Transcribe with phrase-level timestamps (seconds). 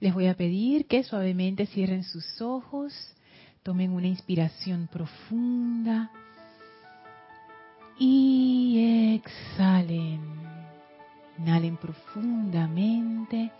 [0.00, 2.92] Les voy a pedir que suavemente cierren sus ojos,
[3.64, 6.10] tomen una inspiración profunda
[7.98, 10.20] y exhalen.
[11.38, 13.50] Inhalen profundamente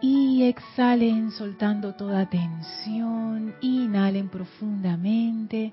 [0.00, 3.54] y exhalen soltando toda tensión.
[3.60, 5.72] Inhalen profundamente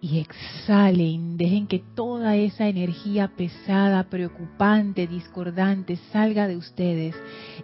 [0.00, 7.14] y exhalen, dejen que toda esa energía pesada, preocupante, discordante salga de ustedes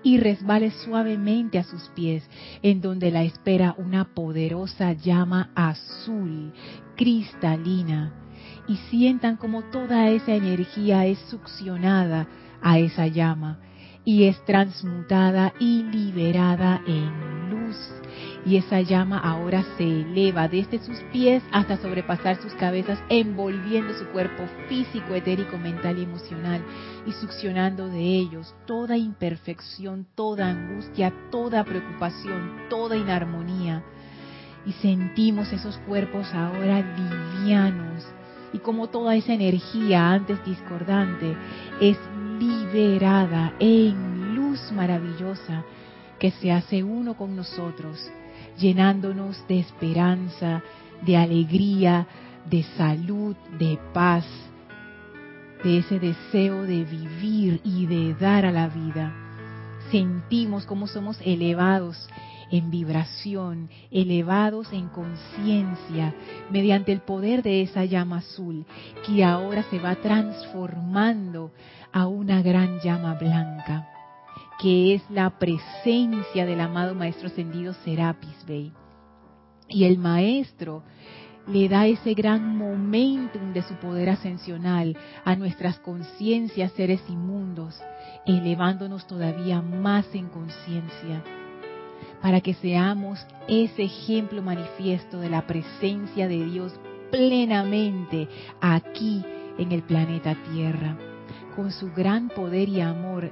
[0.02, 2.28] y resbale suavemente a sus pies,
[2.62, 6.52] en donde la espera una poderosa llama azul,
[6.96, 8.12] cristalina,
[8.66, 12.26] y sientan como toda esa energía es succionada
[12.62, 13.59] a esa llama
[14.05, 17.77] y es transmutada y liberada en luz
[18.45, 24.07] y esa llama ahora se eleva desde sus pies hasta sobrepasar sus cabezas, envolviendo su
[24.07, 26.62] cuerpo físico, etérico, mental y emocional
[27.07, 33.85] y succionando de ellos toda imperfección, toda angustia, toda preocupación, toda inarmonía.
[34.66, 38.04] Y sentimos esos cuerpos ahora livianos
[38.52, 41.37] y como toda esa energía antes discordante
[41.80, 41.98] es
[42.43, 45.65] liberada en luz maravillosa
[46.18, 47.98] que se hace uno con nosotros
[48.59, 50.63] llenándonos de esperanza,
[51.04, 52.07] de alegría,
[52.48, 54.26] de salud, de paz,
[55.65, 59.13] de ese deseo de vivir y de dar a la vida.
[59.90, 62.09] Sentimos cómo somos elevados
[62.51, 66.15] en vibración, elevados en conciencia,
[66.50, 68.66] mediante el poder de esa llama azul,
[69.06, 71.50] que ahora se va transformando
[71.93, 73.88] a una gran llama blanca
[74.62, 78.72] que es la presencia del amado Maestro Ascendido Serapis Bey.
[79.69, 80.84] Y el Maestro
[81.48, 87.81] le da ese gran momentum de su poder ascensional a nuestras conciencias, seres inmundos,
[88.25, 91.24] elevándonos todavía más en conciencia,
[92.20, 96.72] para que seamos ese ejemplo manifiesto de la presencia de Dios
[97.10, 98.28] plenamente
[98.60, 99.24] aquí
[99.59, 100.97] en el planeta Tierra,
[101.54, 103.30] con su gran poder y amor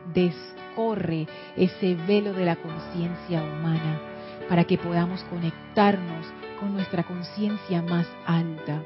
[0.76, 1.26] corre
[1.56, 4.00] ese velo de la conciencia humana
[4.48, 6.26] para que podamos conectarnos
[6.58, 8.82] con nuestra conciencia más alta.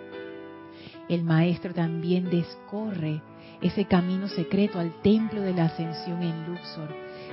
[1.09, 3.23] El Maestro también descorre
[3.61, 6.89] ese camino secreto al templo de la ascensión en Luxor,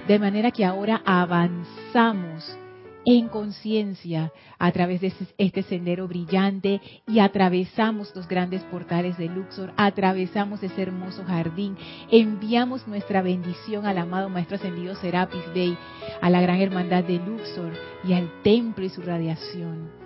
[0.08, 2.58] de manera que ahora avanzamos
[3.06, 4.32] en conciencia.
[4.60, 10.82] A través de este sendero brillante y atravesamos los grandes portales de Luxor, atravesamos ese
[10.82, 11.78] hermoso jardín,
[12.12, 15.78] enviamos nuestra bendición al amado Maestro Ascendido Serapis Bey,
[16.22, 17.74] a la gran hermandad de Luxor
[18.04, 20.01] y al templo y su radiación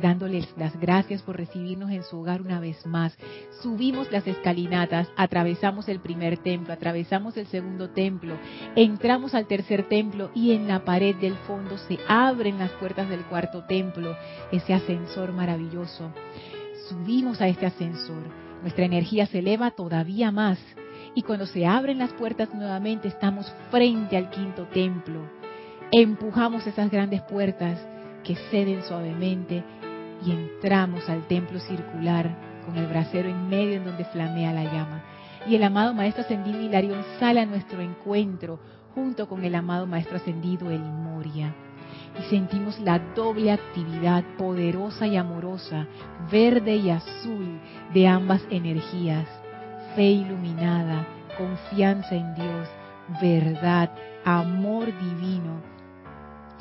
[0.00, 3.16] dándoles las gracias por recibirnos en su hogar una vez más.
[3.62, 8.36] Subimos las escalinatas, atravesamos el primer templo, atravesamos el segundo templo,
[8.76, 13.24] entramos al tercer templo y en la pared del fondo se abren las puertas del
[13.24, 14.16] cuarto templo,
[14.50, 16.10] ese ascensor maravilloso.
[16.88, 18.22] Subimos a este ascensor,
[18.60, 20.58] nuestra energía se eleva todavía más
[21.14, 25.20] y cuando se abren las puertas nuevamente estamos frente al quinto templo.
[25.90, 27.78] Empujamos esas grandes puertas
[28.22, 29.64] que ceden suavemente
[30.24, 35.02] y entramos al templo circular con el brasero en medio en donde flamea la llama.
[35.46, 38.60] Y el amado Maestro Ascendido Hilarión sale a nuestro encuentro
[38.94, 41.54] junto con el amado Maestro Ascendido El Moria.
[42.18, 45.86] Y sentimos la doble actividad poderosa y amorosa,
[46.30, 47.58] verde y azul,
[47.92, 49.26] de ambas energías.
[49.96, 51.06] Fe iluminada,
[51.36, 52.68] confianza en Dios,
[53.20, 53.90] verdad,
[54.24, 55.60] amor divino,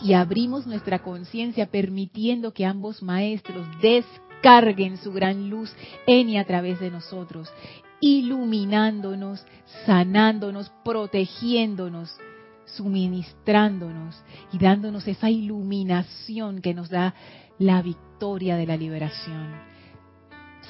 [0.03, 5.73] y abrimos nuestra conciencia permitiendo que ambos maestros descarguen su gran luz
[6.07, 7.51] en y a través de nosotros,
[7.99, 9.45] iluminándonos,
[9.85, 12.15] sanándonos, protegiéndonos,
[12.65, 14.15] suministrándonos
[14.51, 17.13] y dándonos esa iluminación que nos da
[17.59, 19.70] la victoria de la liberación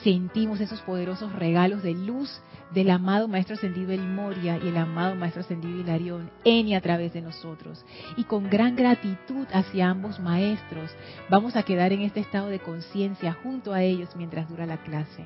[0.04, 2.42] sentimos esos poderosos regalos de luz
[2.74, 6.82] del amado Maestro Ascendido El Moria y el amado Maestro Ascendido Hilarión en y a
[6.82, 7.86] través de nosotros.
[8.16, 10.90] Y con gran gratitud hacia ambos maestros,
[11.30, 15.26] vamos a quedar en este estado de conciencia junto a ellos mientras dura la clase.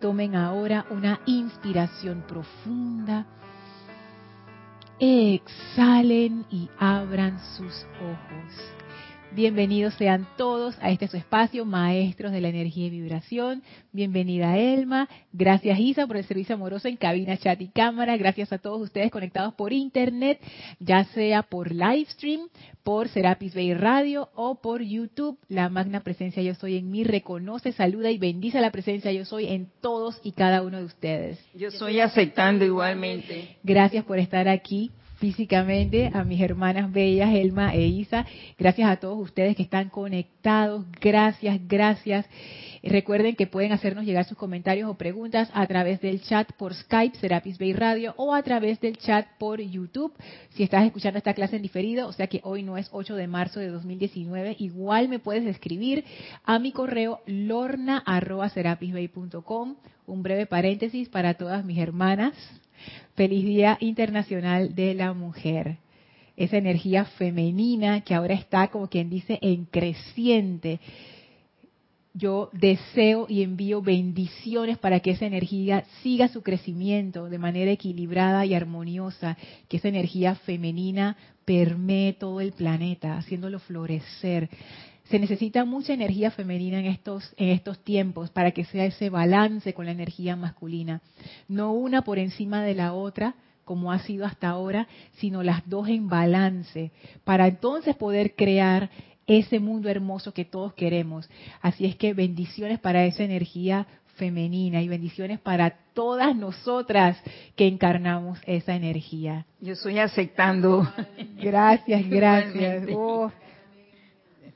[0.00, 3.26] Tomen ahora una inspiración profunda.
[4.98, 8.79] Exhalen y abran sus ojos.
[9.32, 13.62] Bienvenidos sean todos a este su espacio, maestros de la energía y vibración.
[13.92, 15.08] Bienvenida Elma.
[15.32, 18.16] Gracias Isa por el servicio amoroso en cabina, chat y cámara.
[18.16, 20.40] Gracias a todos ustedes conectados por internet,
[20.80, 22.48] ya sea por live stream,
[22.82, 25.38] por Serapis Bay Radio o por YouTube.
[25.48, 29.46] La magna presencia yo soy en mí reconoce, saluda y bendice la presencia yo soy
[29.46, 31.38] en todos y cada uno de ustedes.
[31.54, 33.58] Yo soy aceptando igualmente.
[33.62, 38.26] Gracias por estar aquí físicamente, a mis hermanas bellas, Elma e Isa.
[38.58, 40.84] Gracias a todos ustedes que están conectados.
[41.00, 42.26] Gracias, gracias.
[42.82, 47.18] Recuerden que pueden hacernos llegar sus comentarios o preguntas a través del chat por Skype,
[47.18, 50.14] Serapis Bay Radio, o a través del chat por YouTube.
[50.54, 53.26] Si estás escuchando esta clase en diferido, o sea que hoy no es 8 de
[53.26, 56.06] marzo de 2019, igual me puedes escribir
[56.44, 59.76] a mi correo lorna.serapisbay.com.
[60.06, 62.32] Un breve paréntesis para todas mis hermanas.
[63.14, 65.78] Feliz Día Internacional de la Mujer
[66.36, 70.80] esa energía femenina que ahora está, como quien dice, en creciente
[72.12, 78.44] yo deseo y envío bendiciones para que esa energía siga su crecimiento de manera equilibrada
[78.44, 79.36] y armoniosa,
[79.68, 84.50] que esa energía femenina permee todo el planeta, haciéndolo florecer.
[85.10, 89.74] Se necesita mucha energía femenina en estos, en estos tiempos para que sea ese balance
[89.74, 91.00] con la energía masculina.
[91.48, 93.34] No una por encima de la otra,
[93.64, 94.86] como ha sido hasta ahora,
[95.18, 96.92] sino las dos en balance,
[97.24, 98.88] para entonces poder crear
[99.26, 101.28] ese mundo hermoso que todos queremos.
[101.60, 107.20] Así es que bendiciones para esa energía femenina y bendiciones para todas nosotras
[107.56, 109.44] que encarnamos esa energía.
[109.60, 110.88] Yo estoy aceptando.
[111.36, 112.86] Gracias, gracias.
[112.94, 113.32] Oh.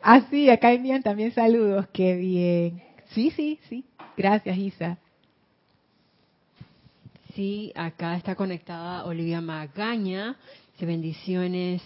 [0.06, 1.86] Ah, sí, acá envían también saludos.
[1.90, 2.82] Qué bien.
[3.14, 3.86] Sí, sí, sí.
[4.18, 4.98] Gracias, Isa.
[7.34, 10.36] Sí, acá está conectada Olivia Magaña.
[10.78, 11.80] Bendiciones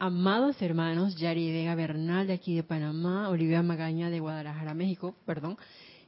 [0.00, 5.56] amados hermanos, Yari Vega Bernal de aquí de Panamá, Olivia Magaña de Guadalajara, México, perdón.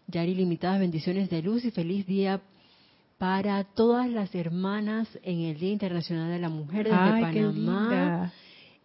[0.08, 2.40] Yari, limitadas bendiciones de luz y feliz día
[3.18, 8.32] para todas las hermanas en el Día Internacional de la Mujer desde Panamá.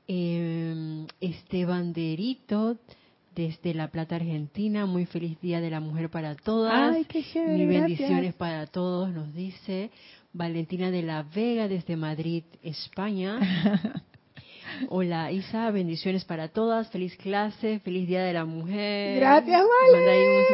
[0.08, 2.78] Eh, Esteban Derito
[3.36, 4.86] desde La Plata, Argentina.
[4.86, 6.96] Muy feliz Día de la Mujer para todas.
[6.96, 9.92] Ay, qué chévere, bendiciones para todos, nos dice
[10.34, 13.40] Valentina de la Vega desde Madrid, España.
[14.90, 19.20] Hola Isa, bendiciones para todas, feliz clase, feliz Día de la Mujer.
[19.20, 19.62] Gracias,
[19.92, 20.48] Vale.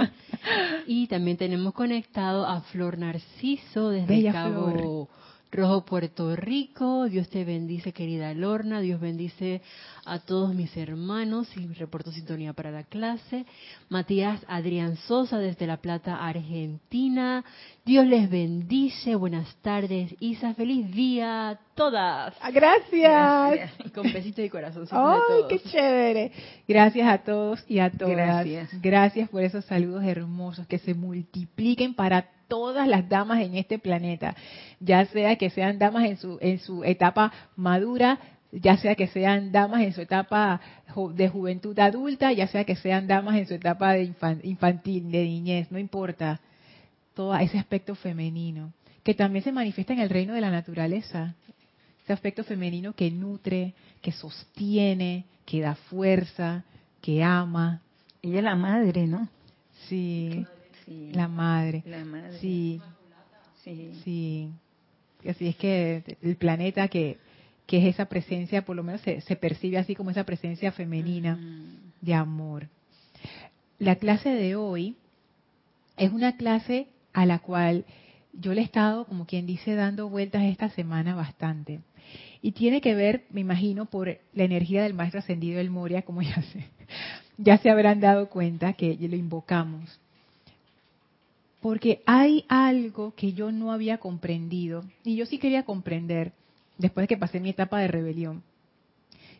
[0.00, 0.10] un
[0.86, 5.08] Y también tenemos conectado a Flor Narciso desde Cabo
[5.54, 7.08] Rojo, Puerto Rico.
[7.08, 8.80] Dios te bendice, querida Lorna.
[8.80, 9.62] Dios bendice
[10.04, 13.46] a todos mis hermanos y reporto sintonía para la clase.
[13.88, 17.44] Matías Adrián Sosa desde La Plata, Argentina.
[17.86, 19.14] Dios les bendice.
[19.14, 20.16] Buenas tardes.
[20.18, 22.34] Isa, feliz día a todas.
[22.40, 23.72] Ah, gracias.
[23.94, 26.32] Con besitos y corazoncitos ¡Ay, qué chévere!
[26.66, 28.16] Gracias a todos y a todas.
[28.16, 28.80] Gracias.
[28.80, 34.34] Gracias por esos saludos hermosos que se multipliquen para todas las damas en este planeta,
[34.80, 38.18] ya sea que sean damas en su, en su etapa madura,
[38.50, 40.58] ya sea que sean damas en su etapa
[41.12, 44.04] de juventud adulta, ya sea que sean damas en su etapa de
[44.42, 46.40] infantil, de niñez, no importa,
[47.14, 48.72] todo ese aspecto femenino,
[49.02, 51.34] que también se manifiesta en el reino de la naturaleza,
[52.02, 56.64] ese aspecto femenino que nutre, que sostiene, que da fuerza,
[57.00, 57.80] que ama.
[58.22, 59.28] Ella es la madre, ¿no?
[59.88, 60.46] Sí,
[61.12, 61.82] la madre.
[61.86, 62.38] La madre.
[62.38, 62.80] Sí,
[63.62, 64.00] sí.
[64.04, 64.50] sí.
[65.28, 67.18] Así es que el planeta que
[67.66, 71.38] que es esa presencia, por lo menos se, percibe así como esa presencia femenina
[72.00, 72.68] de amor.
[73.78, 74.96] La clase de hoy
[75.96, 77.86] es una clase a la cual
[78.38, 81.80] yo le he estado, como quien dice, dando vueltas esta semana bastante.
[82.42, 86.20] Y tiene que ver, me imagino, por la energía del maestro ascendido del Moria, como
[86.20, 86.66] ya se,
[87.38, 89.98] ya se habrán dado cuenta que lo invocamos.
[91.62, 96.32] Porque hay algo que yo no había comprendido, y yo sí quería comprender,
[96.76, 98.42] después de que pasé mi etapa de rebelión.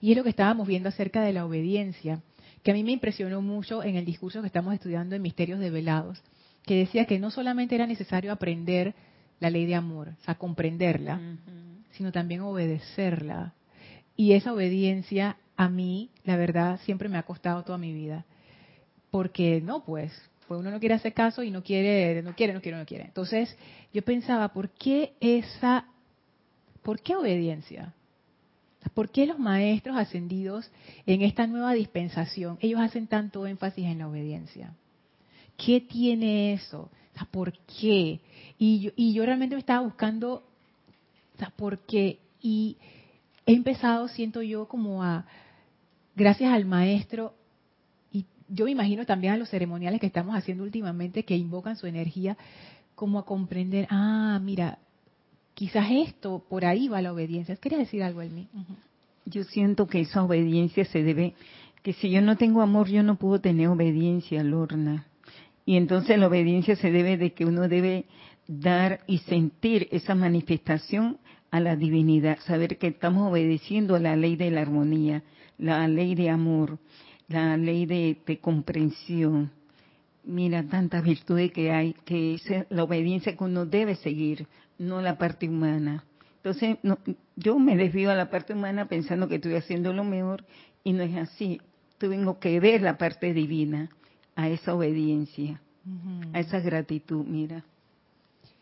[0.01, 2.21] Y es lo que estábamos viendo acerca de la obediencia,
[2.63, 5.71] que a mí me impresionó mucho en el discurso que estamos estudiando en Misterios de
[5.71, 6.23] Velados,
[6.65, 8.95] que decía que no solamente era necesario aprender
[9.41, 11.21] la ley de amor, o sea, comprenderla,
[11.93, 13.55] sino también obedecerla.
[14.17, 18.25] Y esa obediencia a mí, la verdad, siempre me ha costado toda mi vida.
[19.11, 20.13] Porque no, pues,
[20.49, 23.05] pues uno no quiere hacer caso y no quiere, no quiere, no quiere, no quiere.
[23.05, 23.57] Entonces,
[23.93, 25.87] yo pensaba, ¿por qué esa
[26.85, 27.95] ¿Por qué obediencia?
[28.93, 30.71] ¿Por qué los maestros ascendidos
[31.07, 34.75] en esta nueva dispensación, ellos hacen tanto énfasis en la obediencia?
[35.57, 36.91] ¿Qué tiene eso?
[37.31, 38.21] ¿Por qué?
[38.59, 40.43] Y yo, realmente me estaba buscando,
[41.57, 42.19] ¿por qué?
[42.41, 42.77] Y
[43.47, 45.27] he empezado, siento yo, como a,
[46.17, 47.35] gracias al maestro,
[48.13, 51.87] y yo me imagino también a los ceremoniales que estamos haciendo últimamente, que invocan su
[51.87, 52.37] energía,
[52.95, 54.79] como a comprender, ah, mira,
[55.55, 57.57] quizás esto, por ahí va la obediencia.
[57.57, 58.49] ¿Quería decir algo, Elmi?
[59.27, 61.35] Yo siento que esa obediencia se debe,
[61.83, 65.07] que si yo no tengo amor, yo no puedo tener obediencia, Lorna.
[65.67, 68.05] Y entonces la obediencia se debe de que uno debe
[68.47, 71.19] dar y sentir esa manifestación
[71.51, 75.23] a la divinidad, saber que estamos obedeciendo a la ley de la armonía,
[75.57, 76.79] la ley de amor,
[77.29, 79.53] la ley de, comprensión.
[80.25, 84.47] Mira tantas virtudes que hay, que es la obediencia que uno debe seguir,
[84.79, 86.05] no la parte humana.
[86.37, 86.77] Entonces,
[87.37, 90.45] yo me desvío a la parte humana pensando que estoy haciendo lo mejor
[90.83, 91.61] y no es así.
[91.99, 93.89] Tengo que ver la parte divina,
[94.37, 95.61] a esa obediencia,
[96.33, 97.65] a esa gratitud, mira.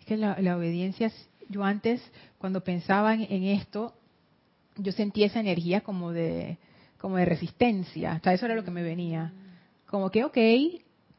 [0.00, 1.10] Es que la, obediencia,
[1.48, 2.02] yo antes,
[2.38, 3.94] cuando pensaba en esto,
[4.76, 6.58] yo sentía esa energía como de,
[6.98, 8.12] como de resistencia.
[8.12, 9.32] Hasta eso era lo que me venía.
[9.86, 10.38] Como que, ok,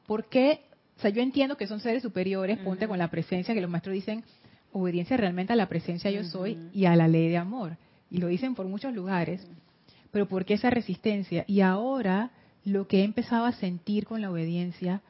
[0.07, 0.61] ¿por qué?
[0.97, 3.93] O sea, yo entiendo que son seres superiores, ponte con la presencia, que los maestros
[3.93, 4.23] dicen,
[4.71, 7.77] obediencia realmente a la presencia yo soy y a la ley de amor.
[8.09, 9.45] Y lo dicen por muchos lugares.
[10.11, 11.43] Pero ¿por qué esa resistencia?
[11.47, 12.31] Y ahora
[12.65, 15.01] lo que he empezado a sentir con la obediencia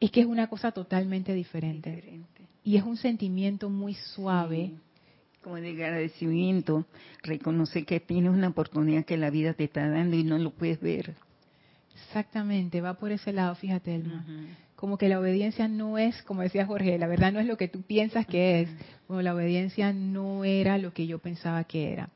[0.00, 2.20] es que es una cosa totalmente diferente.
[2.64, 4.72] Y es un sentimiento muy suave
[5.42, 6.86] como de agradecimiento,
[7.22, 10.80] reconoce que tienes una oportunidad que la vida te está dando y no lo puedes
[10.80, 11.14] ver.
[12.06, 14.24] Exactamente, va por ese lado, fíjate, Elma.
[14.76, 17.68] Como que la obediencia no es, como decía Jorge, la verdad no es lo que
[17.68, 18.68] tú piensas que es.
[19.06, 22.08] Como la obediencia no era lo que yo pensaba que era.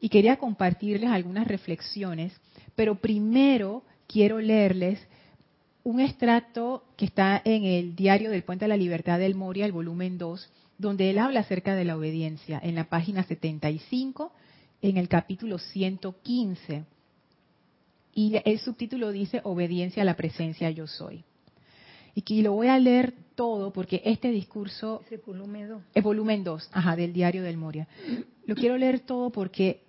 [0.00, 2.32] Y quería compartirles algunas reflexiones,
[2.80, 4.98] pero primero quiero leerles
[5.84, 9.72] un extracto que está en el diario del Puente de la Libertad del Moria, el
[9.72, 14.32] volumen 2, donde él habla acerca de la obediencia, en la página 75,
[14.80, 16.84] en el capítulo 115.
[18.14, 21.22] Y el subtítulo dice Obediencia a la presencia yo soy.
[22.14, 25.82] Y que lo voy a leer todo porque este discurso es volumen 2.
[25.96, 27.86] Es volumen 2, ajá, del diario del Moria.
[28.46, 29.82] Lo quiero leer todo porque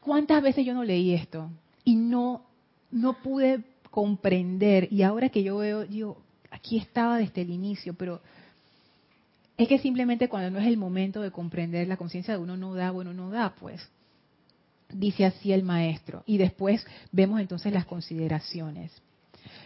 [0.00, 1.50] ¿cuántas veces yo no leí esto?
[1.84, 2.42] Y no,
[2.90, 4.88] no pude comprender.
[4.92, 6.16] Y ahora que yo veo, yo
[6.50, 8.20] aquí estaba desde el inicio, pero
[9.56, 12.74] es que simplemente cuando no es el momento de comprender la conciencia de uno no
[12.74, 13.88] da, bueno, no da, pues.
[14.88, 16.22] Dice así el maestro.
[16.26, 18.90] Y después vemos entonces las consideraciones.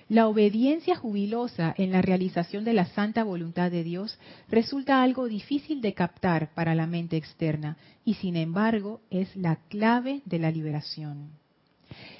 [0.08, 5.82] La obediencia jubilosa en la realización de la santa voluntad de Dios resulta algo difícil
[5.82, 11.32] de captar para la mente externa y sin embargo es la clave de la liberación.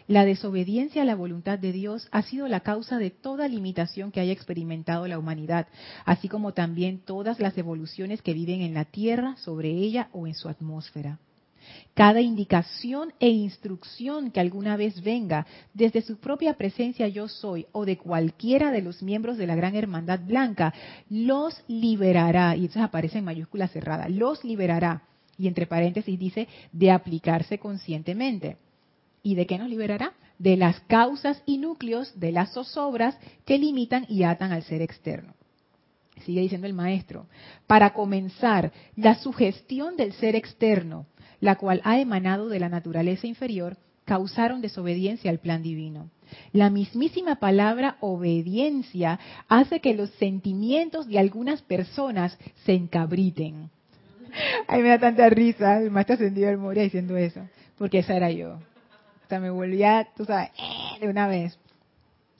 [0.07, 4.21] La desobediencia a la voluntad de Dios ha sido la causa de toda limitación que
[4.21, 5.67] haya experimentado la humanidad,
[6.05, 10.35] así como también todas las evoluciones que viven en la Tierra, sobre ella o en
[10.35, 11.19] su atmósfera.
[11.95, 17.85] Cada indicación e instrucción que alguna vez venga desde su propia presencia yo soy o
[17.85, 20.73] de cualquiera de los miembros de la Gran Hermandad Blanca
[21.11, 25.03] los liberará, y entonces aparece en mayúscula cerrada, los liberará,
[25.37, 28.57] y entre paréntesis dice, de aplicarse conscientemente.
[29.23, 30.13] ¿Y de qué nos liberará?
[30.39, 35.35] De las causas y núcleos de las zozobras que limitan y atan al ser externo.
[36.25, 37.27] Sigue diciendo el maestro.
[37.67, 41.07] Para comenzar, la sugestión del ser externo,
[41.41, 46.11] la cual ha emanado de la naturaleza inferior, causaron desobediencia al plan divino.
[46.53, 49.19] La mismísima palabra obediencia
[49.49, 53.71] hace que los sentimientos de algunas personas se encabriten.
[54.67, 57.41] Ay, me da tanta risa el maestro ascendido del Moria diciendo eso,
[57.79, 58.59] porque esa era yo
[59.29, 61.59] sea, me volvía, tú sabes, eh, de una vez.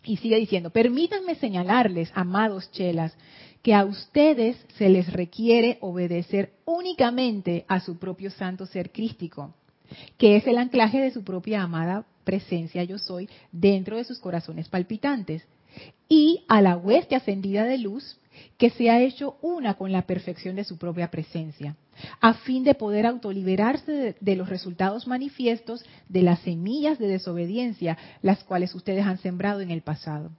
[0.05, 3.17] Y sigue diciendo, permítanme señalarles, amados chelas,
[3.63, 9.55] que a ustedes se les requiere obedecer únicamente a su propio santo ser crístico,
[10.17, 14.69] que es el anclaje de su propia amada presencia yo soy dentro de sus corazones
[14.69, 15.47] palpitantes,
[16.09, 18.18] y a la hueste ascendida de luz
[18.57, 21.77] que se ha hecho una con la perfección de su propia presencia,
[22.21, 28.45] a fin de poder autoliberarse de, los resultados manifiestos de las semillas de desobediencia, las
[28.45, 30.31] cuales ustedes han sembrado en el pasado.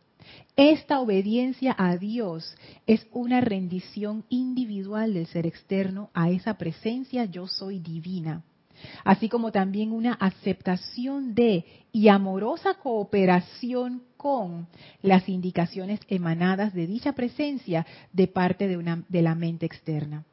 [0.55, 7.47] Esta obediencia a Dios es una rendición individual del ser externo a esa presencia yo
[7.47, 8.43] soy divina
[9.03, 14.67] así como también una aceptación de y amorosa cooperación con
[15.01, 20.25] las indicaciones emanadas de dicha presencia de parte de, la mente externa.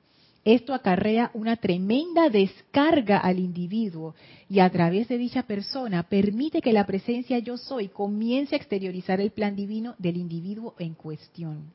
[0.45, 4.17] Esto acarrea una tremenda descarga al individuo
[4.49, 9.21] y a través de dicha persona permite que la presencia yo soy comience a exteriorizar
[9.21, 11.73] el plan divino del individuo en cuestión.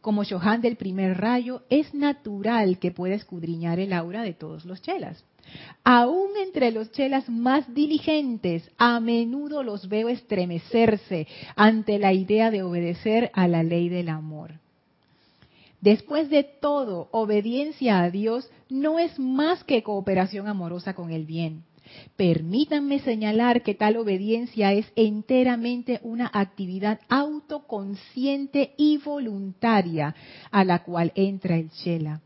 [0.00, 4.80] Como Johan del primer rayo, es natural que pueda escudriñar el aura de todos los
[4.80, 5.22] chelas.
[5.84, 11.26] Aún entre los chelas más diligentes, a menudo los veo estremecerse
[11.56, 14.52] ante la idea de obedecer a la ley del amor.
[15.80, 21.62] Después de todo, obediencia a Dios no es más que cooperación amorosa con el bien.
[22.16, 30.14] Permítanme señalar que tal obediencia es enteramente una actividad autoconsciente y voluntaria
[30.50, 32.20] a la cual entra el Chela,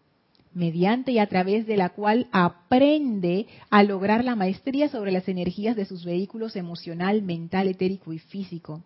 [0.54, 5.76] mediante y a través de la cual aprende a lograr la maestría sobre las energías
[5.76, 8.82] de sus vehículos emocional, mental, etérico y físico.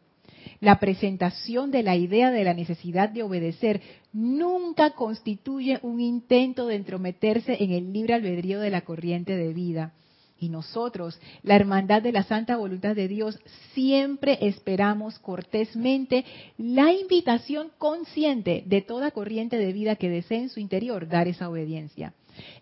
[0.60, 3.80] La presentación de la idea de la necesidad de obedecer
[4.12, 9.92] nunca constituye un intento de entrometerse en el libre albedrío de la corriente de vida.
[10.38, 13.38] Y nosotros, la hermandad de la santa voluntad de Dios,
[13.72, 16.24] siempre esperamos cortésmente
[16.58, 21.48] la invitación consciente de toda corriente de vida que desee en su interior dar esa
[21.48, 22.12] obediencia.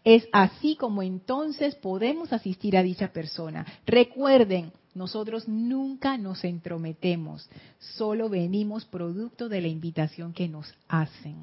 [0.04, 3.66] Es así como entonces podemos asistir a dicha persona.
[3.87, 7.49] Recuerden, nosotros nunca nos entrometemos,
[7.97, 11.37] solo venimos producto de la invitación que nos hacen.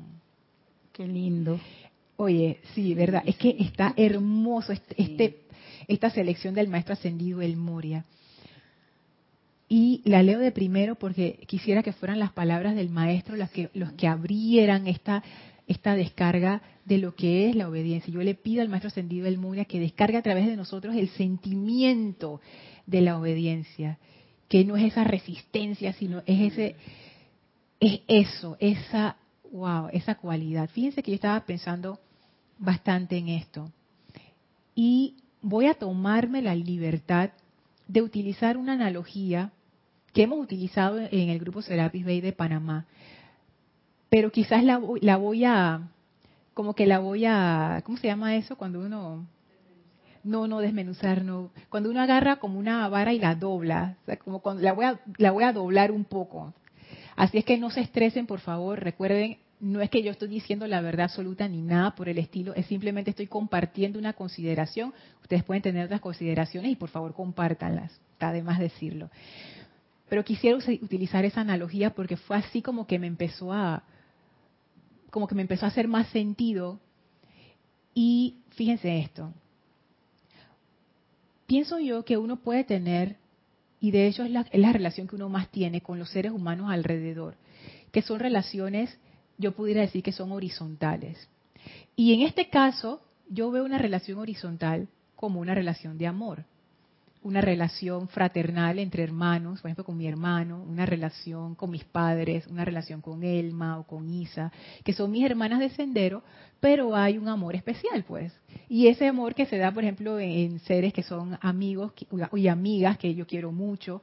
[0.94, 1.60] Qué lindo.
[2.16, 5.41] Oye, sí, verdad, es que está hermoso este, este,
[5.88, 8.06] esta selección del maestro ascendido El Moria.
[9.70, 13.70] Y la leo de primero porque quisiera que fueran las palabras del maestro las que,
[13.74, 15.24] los que abrieran esta,
[15.66, 18.14] esta descarga de lo que es la obediencia.
[18.14, 21.08] Yo le pido al maestro ascendido El Moria que descargue a través de nosotros el
[21.10, 22.42] sentimiento
[22.86, 23.98] de la obediencia,
[24.50, 26.76] que no es esa resistencia, sino es ese,
[27.80, 29.16] es eso, esa,
[29.52, 30.70] wow, esa cualidad.
[30.70, 32.00] Fíjense que yo estaba pensando
[32.58, 33.72] bastante en esto.
[34.76, 37.32] Y voy a tomarme la libertad
[37.88, 39.52] de utilizar una analogía
[40.14, 42.86] que hemos utilizado en el grupo Serapis Bay de Panamá,
[44.10, 45.90] pero quizás la, la voy a,
[46.54, 48.58] como que la voy a, ¿cómo se llama eso?
[48.58, 49.26] Cuando uno
[50.24, 51.50] no, no, desmenuzar, no.
[51.70, 55.32] Cuando uno agarra como una vara y la dobla, como cuando la voy, a, la
[55.32, 56.54] voy a doblar un poco.
[57.16, 58.80] Así es que no se estresen, por favor.
[58.80, 62.54] Recuerden, no es que yo estoy diciendo la verdad absoluta ni nada por el estilo,
[62.56, 64.94] es simplemente estoy compartiendo una consideración.
[65.22, 67.92] Ustedes pueden tener otras consideraciones y por favor compártanlas.
[68.14, 69.10] Está de más decirlo.
[70.10, 73.84] Pero quisiera utilizar esa analogía porque fue así como que me empezó a,
[75.12, 76.80] como que me empezó a hacer más sentido.
[77.94, 79.34] Y fíjense esto,
[81.46, 83.18] pienso yo que uno puede tener,
[83.80, 87.36] y de hecho es la, relación que uno más tiene con los seres humanos alrededor,
[87.92, 88.98] que son relaciones,
[89.42, 91.28] yo pudiera decir que son horizontales.
[91.96, 96.46] Y en este caso, yo veo una relación horizontal como una relación de amor
[97.24, 102.48] una relación fraternal entre hermanos, por ejemplo con mi hermano, una relación con mis padres,
[102.48, 104.52] una relación con Elma o con Isa,
[104.84, 106.24] que son mis hermanas de sendero,
[106.60, 108.34] pero hay un amor especial, pues.
[108.68, 111.94] Y ese amor que se da, por ejemplo, en, seres que son amigos
[112.34, 114.02] y amigas que yo quiero mucho,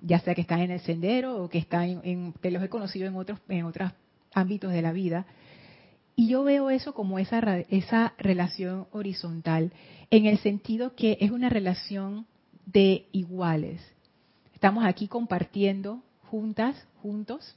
[0.00, 3.06] ya sea que están en el sendero o que están en, que los he conocido
[3.06, 3.92] en otros en otros
[4.38, 5.26] ámbitos de la vida.
[6.16, 9.72] Y yo veo eso como esa, esa relación horizontal,
[10.10, 12.26] en el sentido que es una relación
[12.66, 13.80] de iguales.
[14.54, 17.56] Estamos aquí compartiendo juntas, juntos,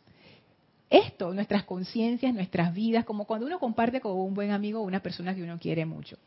[0.90, 5.02] esto, nuestras conciencias, nuestras vidas, como cuando uno comparte con un buen amigo o una
[5.02, 6.18] persona que uno quiere mucho.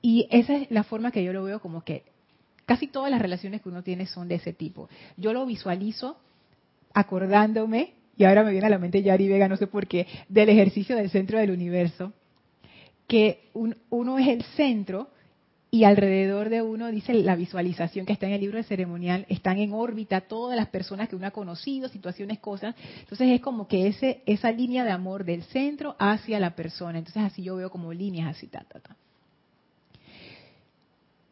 [0.00, 2.02] Y esa es la forma que yo lo veo como que
[2.66, 4.88] casi todas las relaciones que uno tiene son de ese tipo.
[5.16, 6.16] Yo lo visualizo
[6.94, 10.48] acordándome, y ahora me viene a la mente Yari Vega, no sé por qué, del
[10.48, 12.12] ejercicio del centro del universo,
[13.06, 13.50] que
[13.90, 15.08] uno es el centro
[15.74, 19.58] y alrededor de uno, dice la visualización que está en el libro de ceremonial, están
[19.58, 22.76] en órbita todas las personas que uno ha conocido, situaciones, cosas.
[23.00, 26.98] Entonces es como que ese, esa línea de amor del centro hacia la persona.
[26.98, 28.96] Entonces así yo veo como líneas así, ta, ta, ta.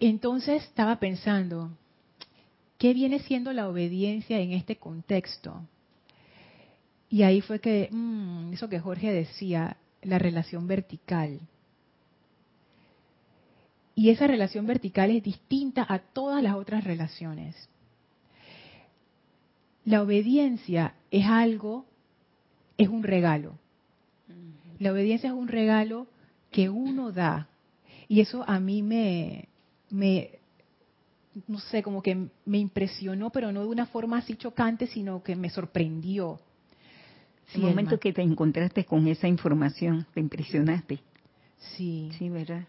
[0.01, 1.71] Entonces estaba pensando,
[2.79, 5.63] ¿qué viene siendo la obediencia en este contexto?
[7.13, 11.41] Y ahí fue que, mmm, eso que Jorge decía, la relación vertical.
[13.95, 17.69] Y esa relación vertical es distinta a todas las otras relaciones.
[19.85, 21.85] La obediencia es algo,
[22.79, 23.59] es un regalo.
[24.79, 26.07] La obediencia es un regalo
[26.51, 27.47] que uno da.
[28.09, 29.51] Y eso a mí me,
[29.91, 30.39] me,
[31.47, 35.37] no sé, como que me impresionó, pero no de una forma así chocante, sino que
[35.37, 36.41] me sorprendió.
[37.55, 41.01] El momento que te encontraste con esa información, te impresionaste.
[41.77, 42.11] Sí.
[42.19, 42.65] Sí, ¿verdad?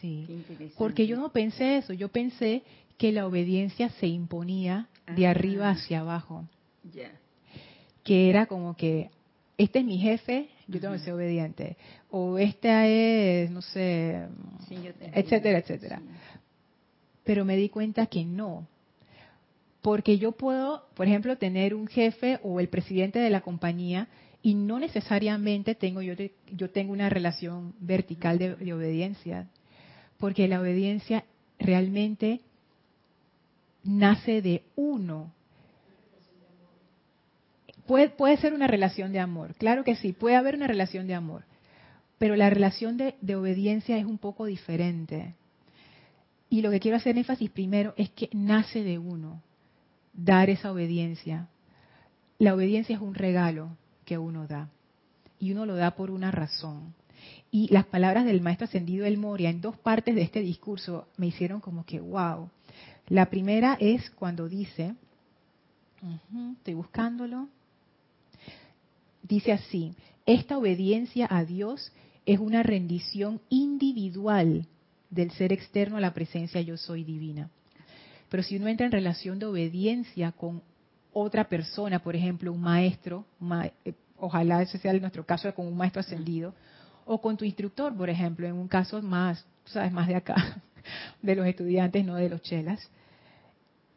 [0.00, 0.44] Sí,
[0.78, 2.62] porque yo no pensé eso, yo pensé
[2.96, 5.30] que la obediencia se imponía de ah.
[5.30, 6.46] arriba hacia abajo.
[8.04, 9.10] Que era como que,
[9.58, 11.76] este es mi jefe, yo tengo que ser obediente.
[12.10, 14.26] O esta es, no sé,
[15.12, 16.00] etcétera, etcétera.
[17.24, 18.66] Pero me di cuenta que no.
[19.82, 24.08] Porque yo puedo, por ejemplo, tener un jefe o el presidente de la compañía
[24.42, 26.14] y no necesariamente tengo yo,
[26.52, 29.48] yo tengo una relación vertical de obediencia
[30.20, 31.24] porque la obediencia
[31.58, 32.42] realmente
[33.82, 35.32] nace de uno.
[37.86, 41.14] Puede, puede ser una relación de amor, claro que sí, puede haber una relación de
[41.14, 41.44] amor,
[42.18, 45.34] pero la relación de, de obediencia es un poco diferente.
[46.50, 49.42] Y lo que quiero hacer énfasis primero es que nace de uno,
[50.12, 51.48] dar esa obediencia.
[52.38, 54.70] La obediencia es un regalo que uno da,
[55.38, 56.94] y uno lo da por una razón.
[57.50, 61.26] Y las palabras del maestro ascendido El Moria en dos partes de este discurso me
[61.26, 62.48] hicieron como que, wow.
[63.08, 64.94] La primera es cuando dice,
[66.58, 67.48] estoy buscándolo,
[69.22, 69.94] dice así,
[70.26, 71.92] esta obediencia a Dios
[72.24, 74.66] es una rendición individual
[75.10, 77.50] del ser externo a la presencia yo soy divina.
[78.30, 80.62] Pero si uno entra en relación de obediencia con
[81.12, 83.26] otra persona, por ejemplo, un maestro,
[83.84, 86.54] eh, ojalá ese sea nuestro caso con un maestro ascendido,
[87.04, 90.62] o con tu instructor, por ejemplo, en un caso más, sabes, más de acá,
[91.22, 92.80] de los estudiantes, no de los chelas,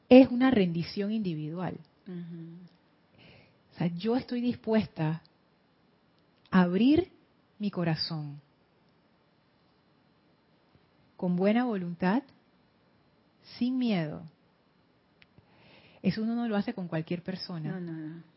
[0.09, 1.77] es una rendición individual.
[2.07, 5.21] O sea, yo estoy dispuesta
[6.51, 7.11] a abrir
[7.59, 8.41] mi corazón
[11.15, 12.23] con buena voluntad,
[13.57, 14.23] sin miedo.
[16.01, 17.71] Eso uno no lo hace con cualquier persona.
[17.71, 18.33] No, no, no.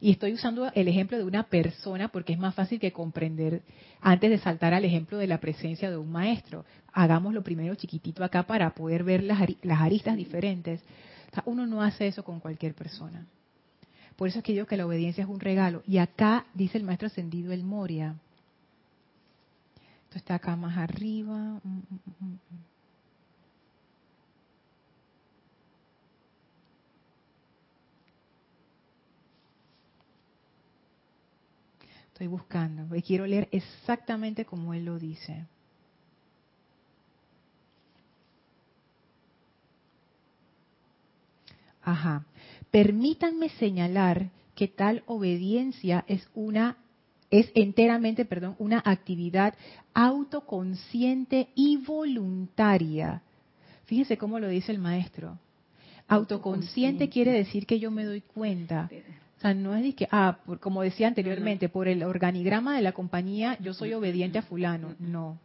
[0.00, 3.62] Y estoy usando el ejemplo de una persona porque es más fácil que comprender
[4.00, 6.64] antes de saltar al ejemplo de la presencia de un maestro.
[6.92, 9.40] Hagámoslo primero chiquitito acá para poder ver las,
[9.80, 10.80] aristas diferentes.
[11.44, 13.26] uno no hace eso con cualquier persona.
[14.16, 15.84] Por eso es que digo que la obediencia es un regalo.
[15.86, 18.16] Y acá dice el maestro ascendido el Moria.
[20.06, 21.60] Esto está acá más arriba.
[21.62, 22.38] Mm, mm, mm,
[32.22, 35.44] Estoy buscando, y quiero leer exactamente como él lo dice.
[41.82, 42.24] Ajá.
[42.70, 46.76] Permítanme señalar que tal obediencia es una
[47.28, 49.54] es enteramente, perdón, una actividad
[49.92, 53.20] autoconsciente y voluntaria.
[53.86, 55.40] Fíjense cómo lo dice el maestro.
[56.06, 58.88] Autoconsciente quiere decir que yo me doy cuenta
[59.42, 63.58] sea, no es de que, ah, como decía anteriormente, por el organigrama de la compañía
[63.60, 64.94] yo soy obediente a fulano.
[64.98, 65.38] No,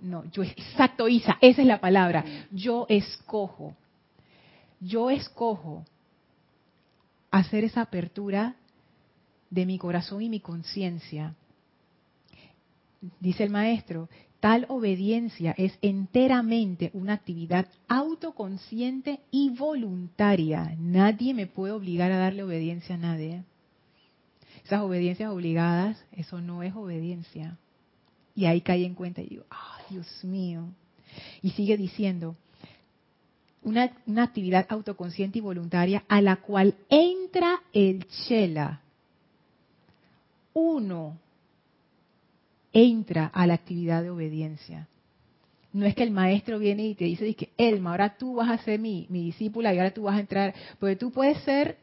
[0.00, 2.24] no, yo, exacto, Isa, esa es la palabra.
[2.52, 3.74] Yo escojo,
[4.80, 5.84] yo escojo
[7.30, 8.54] hacer esa apertura
[9.50, 11.34] de mi corazón y mi conciencia.
[13.20, 14.08] Dice el maestro,
[14.40, 20.76] Tal obediencia es enteramente una actividad autoconsciente y voluntaria.
[20.78, 23.42] Nadie me puede obligar a darle obediencia a nadie.
[24.64, 27.58] Esas obediencias obligadas, eso no es obediencia.
[28.36, 30.68] Y ahí cae en cuenta y digo, ¡ay, Dios mío!
[31.42, 32.36] Y sigue diciendo,
[33.62, 38.82] una, una, actividad autoconsciente y voluntaria a la cual entra el chela.
[40.54, 41.18] Uno
[42.78, 44.88] entra a la actividad de obediencia.
[45.72, 48.62] No es que el maestro viene y te dice, que Elma, ahora tú vas a
[48.64, 51.76] ser mi, discípula y ahora tú vas a entrar, porque tú puedes ser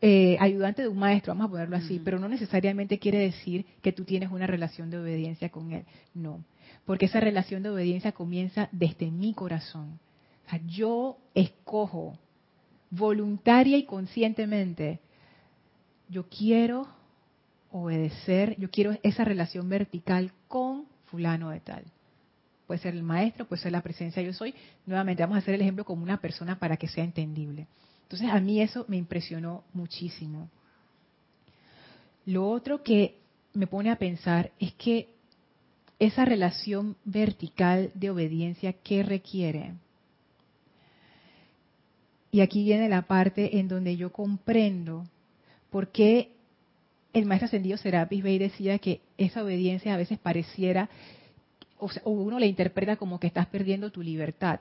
[0.00, 3.92] eh, ayudante de un maestro, vamos a ponerlo así, pero no necesariamente quiere decir que
[3.92, 5.84] tú tienes una relación de obediencia con él.
[6.14, 6.44] No,
[6.84, 9.98] porque esa relación de obediencia comienza desde mi corazón.
[10.46, 12.18] O sea, yo escojo
[12.90, 15.00] voluntaria y conscientemente,
[16.08, 16.95] yo quiero
[17.82, 21.84] obedecer, yo quiero esa relación vertical con fulano de tal.
[22.66, 24.54] Puede ser el maestro, puede ser la presencia yo soy.
[24.86, 27.66] Nuevamente vamos a hacer el ejemplo como una persona para que sea entendible.
[28.02, 30.48] Entonces a mí eso me impresionó muchísimo.
[32.24, 33.18] Lo otro que
[33.52, 35.08] me pone a pensar es que
[35.98, 39.74] esa relación vertical de obediencia, ¿qué requiere?
[42.30, 45.06] Y aquí viene la parte en donde yo comprendo
[45.70, 46.35] por qué
[47.12, 50.88] el maestro ascendido Serapis Bey decía que esa obediencia a veces pareciera,
[51.78, 54.60] o, uno la interpreta como que estás perdiendo tu libertad.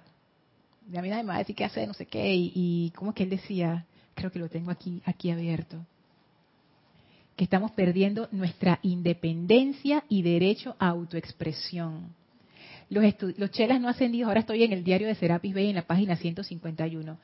[0.87, 2.93] De a mí nadie me va a decir qué hacer, no sé qué, y, y
[2.95, 3.85] ¿cómo que él decía?
[4.13, 5.77] Creo que lo tengo aquí, aquí abierto.
[7.35, 12.13] Que estamos perdiendo nuestra independencia y derecho a autoexpresión.
[12.89, 13.03] Los,
[13.37, 16.15] los chelas no ascendidos, ahora estoy en el diario de Serapis Bey en la página
[16.15, 17.17] 151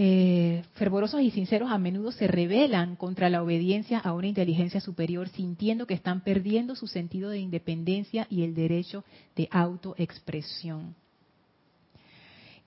[0.00, 5.28] eh, fervorosos y sinceros a menudo se rebelan contra la obediencia a una inteligencia superior,
[5.28, 9.02] sintiendo que están perdiendo su sentido de independencia y el derecho
[9.34, 10.94] de autoexpresión.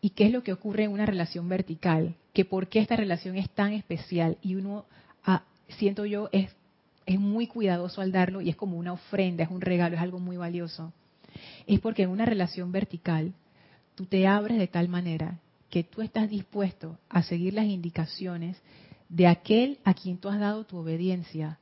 [0.01, 2.15] ¿Y qué es lo que ocurre en una relación vertical?
[2.33, 4.83] Que por qué esta relación es tan especial y uno,
[5.23, 6.49] ah, siento yo, es,
[7.05, 10.19] es muy cuidadoso al darlo y es como una ofrenda, es un regalo, es algo
[10.19, 10.91] muy valioso.
[11.65, 13.31] Es porque en una relación vertical
[13.95, 15.39] tú te abres de tal manera
[15.71, 18.61] que tú estás dispuesto a seguir las indicaciones
[19.07, 21.57] de aquel a quien tú has dado tu obediencia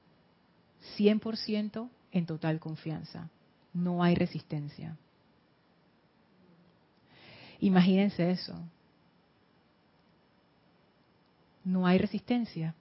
[0.98, 3.30] 100% en total confianza.
[3.72, 4.98] No hay resistencia.
[7.60, 8.56] Imagínense eso.
[11.64, 12.74] No hay resistencia.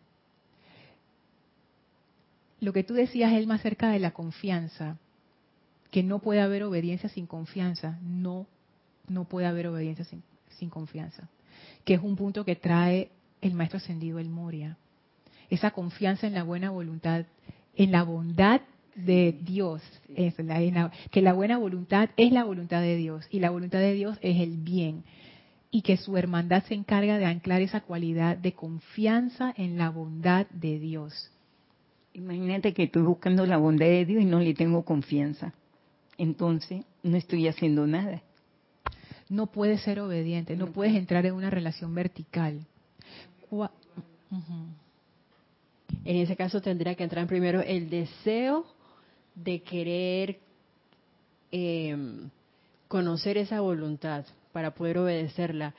[2.60, 4.96] Lo que tú decías, es más cerca de la confianza,
[5.90, 7.98] que no puede haber obediencia sin confianza.
[8.02, 8.46] No,
[9.08, 10.22] no puede haber obediencia sin,
[10.58, 11.28] sin confianza.
[11.84, 14.76] Que es un punto que trae el maestro ascendido el Moria.
[15.50, 17.24] Esa confianza en la buena voluntad,
[17.74, 18.60] en la bondad
[18.94, 19.82] de Dios,
[20.14, 20.34] es
[21.10, 24.40] que la buena voluntad es la voluntad de Dios y la voluntad de Dios es
[24.40, 25.04] el bien
[25.70, 30.46] y que su hermandad se encarga de anclar esa cualidad de confianza en la bondad
[30.50, 31.30] de Dios.
[32.14, 35.52] Imagínate que estoy buscando la bondad de Dios y no le tengo confianza.
[36.16, 38.22] Entonces no estoy haciendo nada.
[39.28, 42.66] No puedes ser obediente, no puedes entrar en una relación vertical.
[46.04, 48.66] En ese caso tendría que entrar primero el deseo
[49.34, 50.38] de querer
[51.50, 52.30] em,
[52.88, 55.74] conocer esa voluntad para poder obedecerla.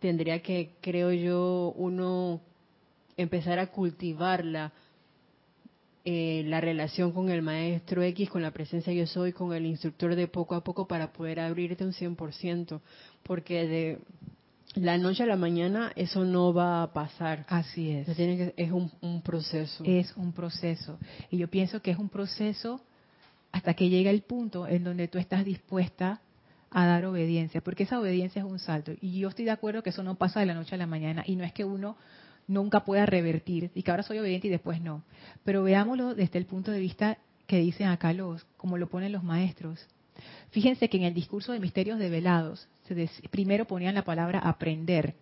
[0.00, 2.40] Tendría que, creo yo, uno
[3.16, 4.72] empezar a cultivarla,
[6.04, 10.14] eh, la relación con el maestro X, con la presencia yo soy, con el instructor
[10.14, 12.80] de poco a poco para poder abrirte un 100%,
[13.22, 13.98] porque de
[14.74, 17.46] la noche a la mañana eso no va a pasar.
[17.48, 18.08] Así es.
[18.08, 19.82] es un, un, proceso.
[19.86, 20.98] Es un proceso.
[21.30, 22.82] Y yo pienso que es un proceso
[23.50, 26.20] hasta que llega el punto en donde tú estás dispuesta
[26.70, 28.92] a dar obediencia, porque esa obediencia es un salto.
[29.00, 31.22] Y yo estoy de acuerdo que eso no pasa de la noche a la mañana.
[31.24, 31.96] Y no es que uno
[32.46, 35.02] nunca pueda revertir y que ahora soy obediente y después no.
[35.44, 39.22] Pero veámoslo desde el punto de vista que dicen acá los, como lo ponen los
[39.22, 39.86] maestros.
[40.50, 45.14] Fíjense que en el discurso de misterios develados, se primero ponían la palabra aprender.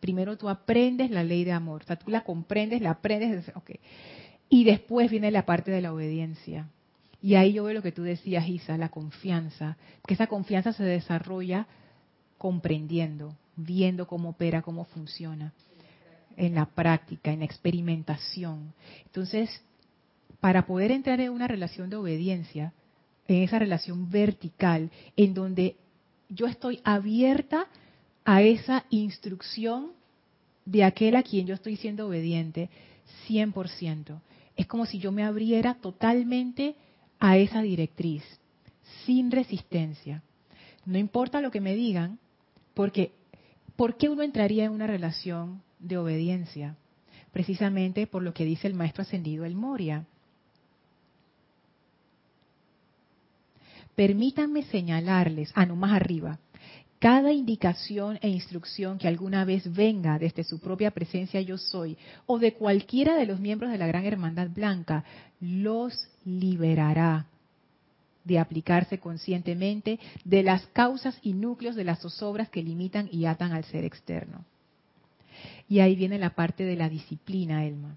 [0.00, 3.80] Primero tú aprendes la ley de amor, o sea, tú la comprendes, la aprendes, okay.
[4.50, 6.68] y después viene la parte de la obediencia.
[7.22, 10.84] Y ahí yo veo lo que tú decías, Isa, la confianza, que esa confianza se
[10.84, 11.66] desarrolla
[12.36, 15.54] comprendiendo, viendo cómo opera, cómo funciona,
[16.36, 18.72] en la práctica, en la experimentación.
[19.04, 19.62] Entonces,
[20.40, 22.72] para poder entrar en una relación de obediencia,
[23.28, 25.76] en esa relación vertical, en donde
[26.28, 27.66] yo estoy abierta
[28.24, 29.92] a esa instrucción
[30.64, 32.70] de aquel a quien yo estoy siendo obediente,
[33.28, 34.20] 100%.
[34.56, 36.76] Es como si yo me abriera totalmente
[37.18, 38.22] a esa directriz,
[39.04, 40.22] sin resistencia.
[40.84, 42.18] No importa lo que me digan,
[42.74, 43.12] porque
[43.76, 46.76] ¿por qué uno entraría en una relación de obediencia?
[47.32, 50.06] Precisamente por lo que dice el maestro ascendido el Moria.
[53.94, 56.38] Permítanme señalarles, ah, no, más arriba,
[56.98, 62.38] cada indicación e instrucción que alguna vez venga desde su propia presencia yo soy o
[62.38, 65.04] de cualquiera de los miembros de la Gran Hermandad Blanca
[65.40, 67.26] los liberará
[68.24, 73.52] de aplicarse conscientemente de las causas y núcleos de las zozobras que limitan y atan
[73.52, 74.44] al ser externo.
[75.68, 77.96] Y ahí viene la parte de la disciplina, Elma.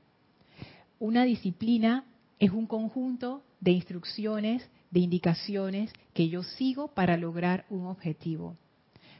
[0.99, 2.05] Una disciplina
[2.39, 8.55] es un conjunto de instrucciones de indicaciones que yo sigo para lograr un objetivo.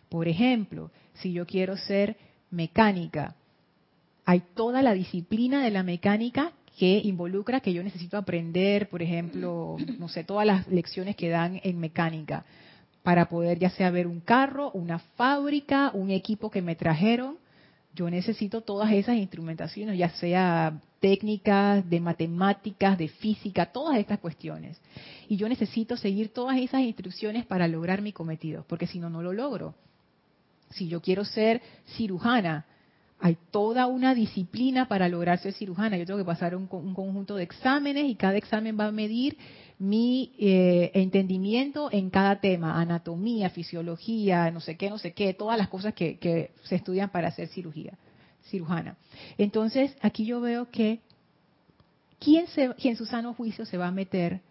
[0.10, 2.18] Por ejemplo, si yo quiero ser
[2.50, 3.36] mecánica,
[4.26, 9.78] hay toda la disciplina de la mecánica que involucra que yo necesito aprender, por ejemplo,
[9.98, 12.46] no sé, todas las lecciones que dan en mecánica
[13.04, 17.38] para poder ya sea ver un carro, una fábrica, un equipo que me trajeron.
[17.96, 24.80] Yo necesito todas esas instrumentaciones, ya sea técnicas, de matemáticas, de física, todas estas cuestiones.
[25.28, 29.22] Y yo necesito seguir todas esas instrucciones para lograr mi cometido, porque si no, no
[29.22, 29.76] lo logro.
[30.72, 31.62] Si yo quiero ser
[31.98, 32.66] cirujana,
[33.20, 35.98] hay toda una disciplina para lograr ser cirujana.
[35.98, 39.38] Yo tengo que pasar un, conjunto de exámenes y cada examen va a medir
[39.80, 45.58] mi eh, entendimiento en cada tema, anatomía, fisiología, no sé qué, no sé qué, todas
[45.58, 47.98] las cosas que, que se estudian para hacer cirugía
[48.50, 48.98] cirujana.
[49.38, 51.00] Entonces, aquí yo veo que
[52.20, 54.42] ¿quién, se, en su sano juicio se va a meter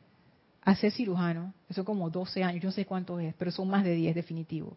[0.62, 1.52] a ser cirujano?
[1.68, 4.76] Eso como 12 años, yo sé cuánto es, pero son más de 10 definitivo,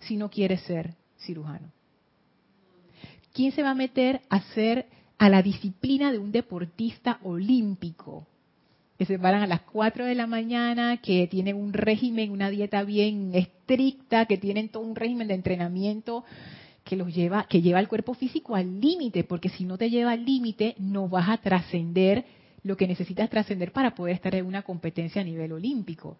[0.00, 1.70] si no quiere ser cirujano.
[3.32, 4.86] ¿Quién se va a meter a ser
[5.16, 8.26] a la disciplina de un deportista olímpico?
[9.02, 12.84] Que se paran a las 4 de la mañana, que tienen un régimen, una dieta
[12.84, 16.24] bien estricta, que tienen todo un régimen de entrenamiento
[16.84, 20.12] que los lleva, que lleva el cuerpo físico al límite, porque si no te lleva
[20.12, 22.24] al límite, no vas a trascender
[22.62, 26.16] lo que necesitas trascender para poder estar en una competencia a nivel olímpico.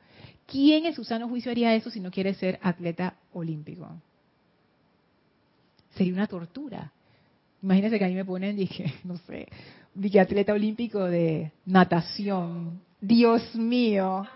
[0.46, 3.88] ¿Quién en su sano juicio haría eso si no quiere ser atleta olímpico?
[5.94, 6.90] sería una tortura.
[7.62, 9.46] Imagínense que a mí me ponen, dije, no sé,
[9.94, 12.80] dije atleta olímpico de natación.
[13.00, 14.26] Dios mío.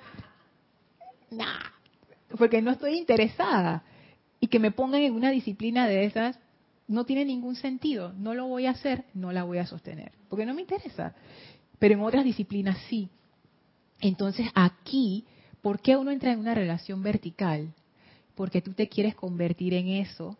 [2.39, 3.83] Porque no estoy interesada.
[4.41, 6.39] Y que me pongan en una disciplina de esas
[6.89, 8.13] no tiene ningún sentido.
[8.13, 10.13] No lo voy a hacer, no la voy a sostener.
[10.29, 11.15] Porque no me interesa.
[11.79, 13.09] Pero en otras disciplinas sí.
[14.01, 15.25] Entonces aquí,
[15.63, 17.73] ¿por qué uno entra en una relación vertical?
[18.35, 20.37] Porque tú te quieres convertir en eso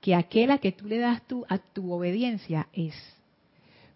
[0.00, 2.94] que aquella que tú le das tú a tu obediencia es.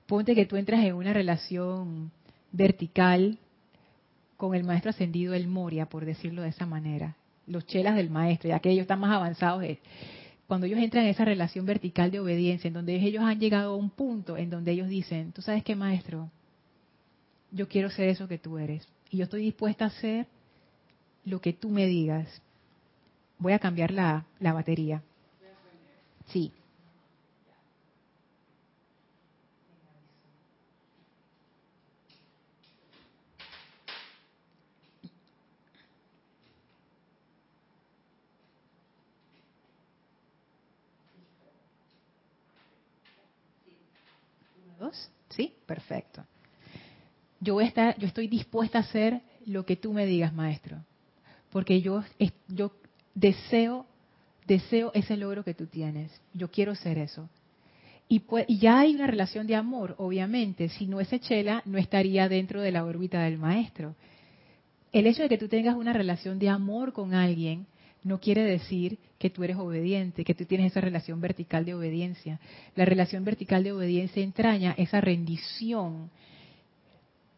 [0.09, 2.11] Ponte que tú entras en una relación
[2.51, 3.39] vertical
[4.39, 7.15] con el maestro ascendido el Moria, por decirlo de esa manera.
[7.47, 9.79] Los chelas del maestro, ya que ellos están más avanzados, es
[10.47, 13.77] cuando ellos entran en esa relación vertical de obediencia, en donde ellos han llegado a
[13.77, 16.31] un punto en donde ellos dicen, tú sabes qué maestro,
[17.51, 20.27] yo quiero ser eso que tú eres, y yo estoy dispuesta a hacer
[21.27, 22.41] lo que tú me digas.
[23.39, 25.03] Voy a cambiar la, la batería.
[26.29, 26.51] Sí.
[45.31, 45.55] ¿Sí?
[45.67, 46.25] Perfecto.
[47.41, 50.79] Yo, voy yo estoy dispuesta a hacer lo que tú me digas, maestro.
[51.51, 52.05] Porque yo,
[52.49, 52.73] yo
[53.15, 53.87] deseo
[54.49, 57.29] deseo ese logro que tú tienes, yo quiero ser eso.
[58.09, 62.29] Y, pues, ya hay una relación de amor, obviamente, si no ese chela no estaría
[62.29, 63.95] dentro de la órbita del maestro.
[64.91, 67.67] El hecho de que tú tengas una relación de amor con alguien
[68.09, 72.41] no quiere decir que tú eres obediente, que tú tienes esa relación vertical de obediencia.
[72.75, 76.11] La relación vertical de obediencia entraña esa rendición.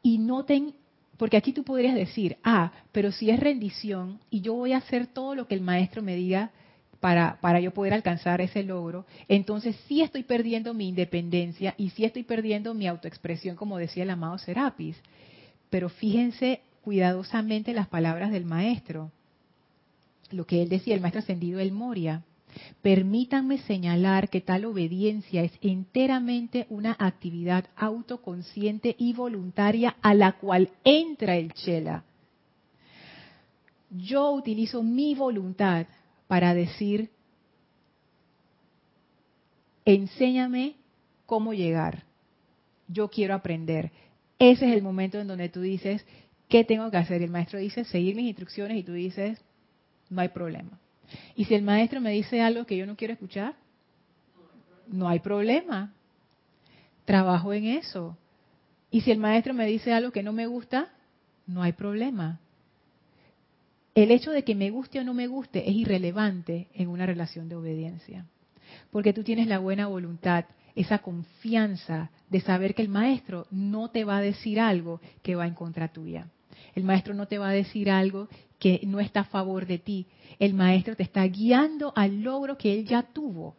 [0.03, 0.75] Y noten,
[1.19, 5.07] porque aquí tú podrías decir, ah, pero si es rendición y yo voy a hacer
[5.07, 6.51] todo lo que el maestro me diga,
[7.01, 12.05] para, para yo poder alcanzar ese logro, entonces sí estoy perdiendo mi independencia y sí
[12.05, 14.97] estoy perdiendo mi autoexpresión, como decía el amado Serapis.
[15.71, 19.11] Pero fíjense cuidadosamente las palabras del maestro.
[20.31, 22.25] Lo que él decía, el maestro ascendido El Moria.
[22.83, 30.71] Permítanme señalar que tal obediencia es enteramente una actividad autoconsciente y voluntaria a la cual
[30.85, 32.05] entra el Chela.
[33.91, 35.87] Yo utilizo mi voluntad
[36.27, 37.11] para decir,
[39.85, 40.77] enséñame
[41.27, 42.05] cómo llegar.
[42.89, 43.91] Yo quiero aprender.
[44.39, 46.05] Ese es el momento en donde tú dices,
[46.49, 47.23] ¿qué tengo que hacer?
[47.23, 49.43] el maestro dice, seguir mis instrucciones y tú dices,
[50.11, 50.79] no hay problema.
[51.35, 53.55] Y si el maestro me dice algo que yo no quiero escuchar,
[54.87, 55.93] no hay problema.
[57.05, 58.17] Trabajo en eso.
[58.91, 60.89] Y si el maestro me dice algo que no me gusta,
[61.47, 62.41] no hay problema
[63.95, 67.49] el hecho de que me guste o no me guste es irrelevante en una relación
[67.49, 68.27] de obediencia.
[68.91, 70.45] Porque tú tienes la buena voluntad,
[70.75, 75.47] esa confianza de saber que el maestro no te va a decir algo que va
[75.47, 76.29] en contra tuya.
[76.75, 78.29] El maestro no te va a decir algo
[78.61, 80.07] que no está a favor de ti.
[80.39, 83.57] El maestro te está guiando al logro que él ya tuvo.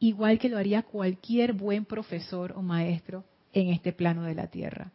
[0.00, 4.90] Igual que lo haría cualquier buen profesor o maestro en este plano de la tierra.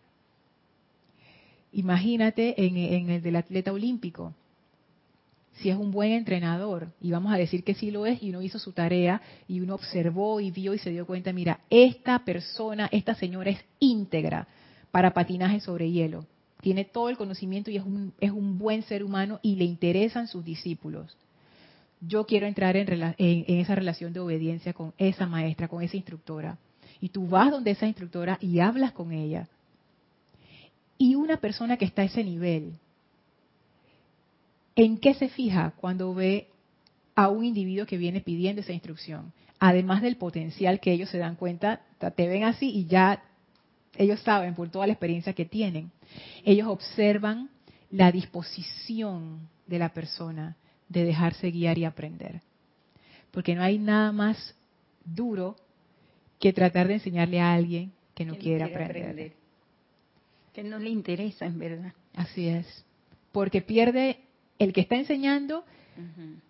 [1.71, 4.33] Imagínate en, el del atleta olímpico.
[5.53, 8.41] Si es un buen entrenador, y vamos a decir que sí lo es, y uno
[8.41, 12.89] hizo su tarea, y uno observó y vio y se dio cuenta, mira, esta persona,
[12.91, 14.47] esta señora es íntegra
[14.89, 16.25] para patinaje sobre hielo.
[16.61, 20.27] Tiene todo el conocimiento y es un, es un buen ser humano y le interesan
[20.27, 21.15] sus discípulos.
[22.01, 26.57] Yo quiero entrar en, en esa relación de obediencia con esa maestra, con esa instructora.
[27.01, 29.47] Y tú vas donde esa instructora y hablas con ella
[31.01, 32.73] y una persona que está a ese nivel,
[34.75, 36.49] ¿en qué se fija cuando ve
[37.15, 39.31] a un individuo que viene pidiendo esa instrucción?
[39.59, 41.81] Además del potencial que ellos se dan cuenta,
[42.15, 43.23] te ven así y ya
[43.99, 45.91] ellos saben por toda la experiencia que tienen.
[46.43, 47.49] Ellos observan
[47.91, 50.55] la disposición de la persona
[50.87, 52.41] de dejarse guiar y aprender.
[53.29, 54.55] Porque no hay nada más
[55.03, 55.57] duro
[56.39, 59.33] que tratar de enseñarle a alguien que no, quiere, aprender
[60.53, 61.93] que no le interesa en verdad.
[62.15, 62.85] Así es.
[63.33, 64.19] Porque pierde
[64.57, 65.65] el que está enseñando,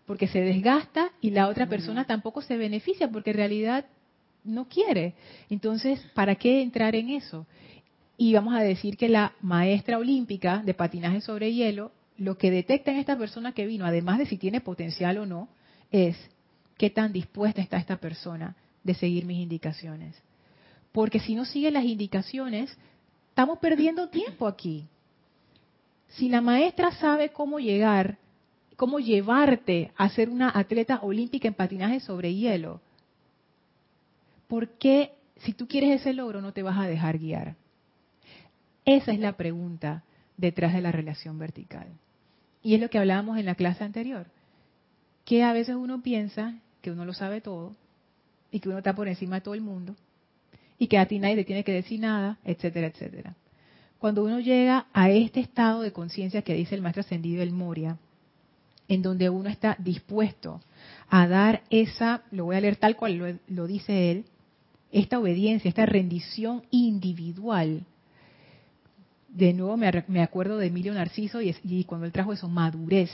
[0.06, 3.86] porque se desgasta y la otra persona tampoco se beneficia porque en realidad
[4.44, 5.16] no quiere.
[5.50, 7.46] Entonces, ¿para qué entrar en eso?
[8.18, 12.92] Y vamos a decir que la maestra olímpica de patinaje sobre hielo, lo que detecta
[12.92, 15.50] en esta persona que vino, además de si tiene potencial o no,
[15.92, 16.18] es
[16.78, 20.16] qué tan dispuesta está esta persona de seguir mis indicaciones.
[20.92, 22.78] Porque si no sigue las indicaciones,
[23.40, 24.86] Estamos perdiendo tiempo aquí.
[26.10, 28.18] Si la maestra sabe cómo llegar
[28.76, 32.82] cómo llevarte a ser una atleta olímpica en patinaje sobre hielo.
[34.50, 37.56] ¿Por qué si tú quieres ese logro no te vas a dejar guiar?
[38.84, 40.04] Esa es la pregunta
[40.38, 41.88] detrás de la relación vertical.
[42.64, 44.26] Y es lo que hablábamos en la clase anterior,
[45.24, 47.76] que a veces uno piensa que uno lo sabe todo
[48.50, 49.96] y que uno está por encima de todo el mundo
[50.80, 53.36] y que a ti nadie te tiene que decir nada, etcétera, etcétera.
[54.00, 58.00] Cuando uno llega a este estado de conciencia que dice el maestro ascendido el Moria,
[58.88, 60.60] en donde uno está dispuesto
[61.08, 64.26] a dar esa, lo voy a leer tal cual lo, lo dice él,
[64.92, 67.86] esta obediencia, esta rendición individual
[69.30, 73.12] de nuevo me, acuerdo de Emilio Narciso y, cuando él trajo eso, madurez.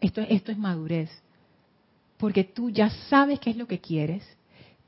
[0.00, 1.10] esto, esto es madurez.
[2.18, 4.22] Porque tú ya sabes qué es lo que quieres,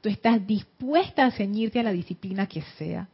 [0.01, 3.09] tú estás dispuesta a ceñirte a la disciplina que sea,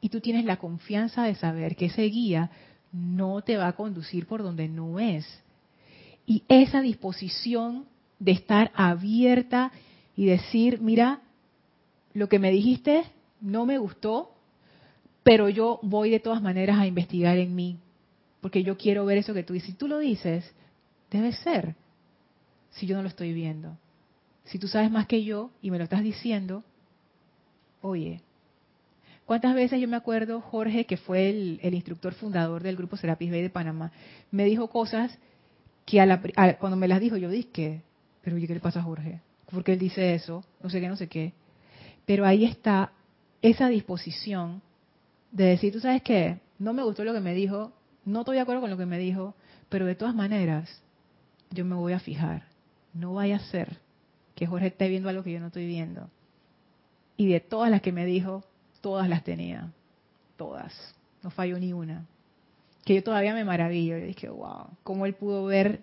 [0.00, 2.50] y tú tienes la confianza de saber que ese guía
[2.92, 5.26] no te va a conducir por donde no es.
[6.26, 7.84] Y esa disposición
[8.18, 9.72] de estar abierta
[10.16, 11.20] y decir, mira,
[12.12, 13.04] lo que me dijiste
[13.40, 14.34] no me gustó,
[15.22, 17.78] pero yo voy de todas maneras a investigar en mí,
[18.40, 19.70] porque yo quiero ver eso que tú dices.
[19.70, 20.52] Si tú lo dices,
[21.10, 21.74] debe ser,
[22.70, 23.76] si yo no lo estoy viendo.
[24.44, 26.64] Si tú sabes más que yo y me lo estás diciendo,
[27.82, 28.20] oye,
[29.26, 33.42] ¿cuántas veces yo me acuerdo, Jorge, que fue el, instructor fundador del grupo Serapis Bay
[33.42, 33.92] de Panamá,
[34.30, 35.16] me dijo cosas
[35.86, 37.82] que a cuando me las dijo yo dije,
[38.22, 39.20] pero oye, ¿qué le pasa a Jorge?
[39.50, 41.32] Porque él dice eso, no sé qué, no sé qué.
[42.10, 42.90] Pero ahí está
[43.40, 44.62] esa disposición
[45.30, 47.70] de decir, tú sabes qué, no me gustó lo que me dijo,
[48.04, 49.36] no estoy de acuerdo con lo que me dijo,
[49.68, 50.82] pero de todas maneras,
[51.52, 52.48] yo me voy a fijar.
[52.94, 53.78] No vaya a ser
[54.34, 56.10] que Jorge esté viendo algo que yo no estoy viendo.
[57.16, 58.42] Y de todas las que me dijo,
[58.80, 59.70] todas las tenía.
[60.36, 60.74] Todas.
[61.22, 62.06] No falló ni una.
[62.84, 63.96] Que yo todavía me maravillo.
[63.98, 65.82] Y dije, wow, cómo él pudo ver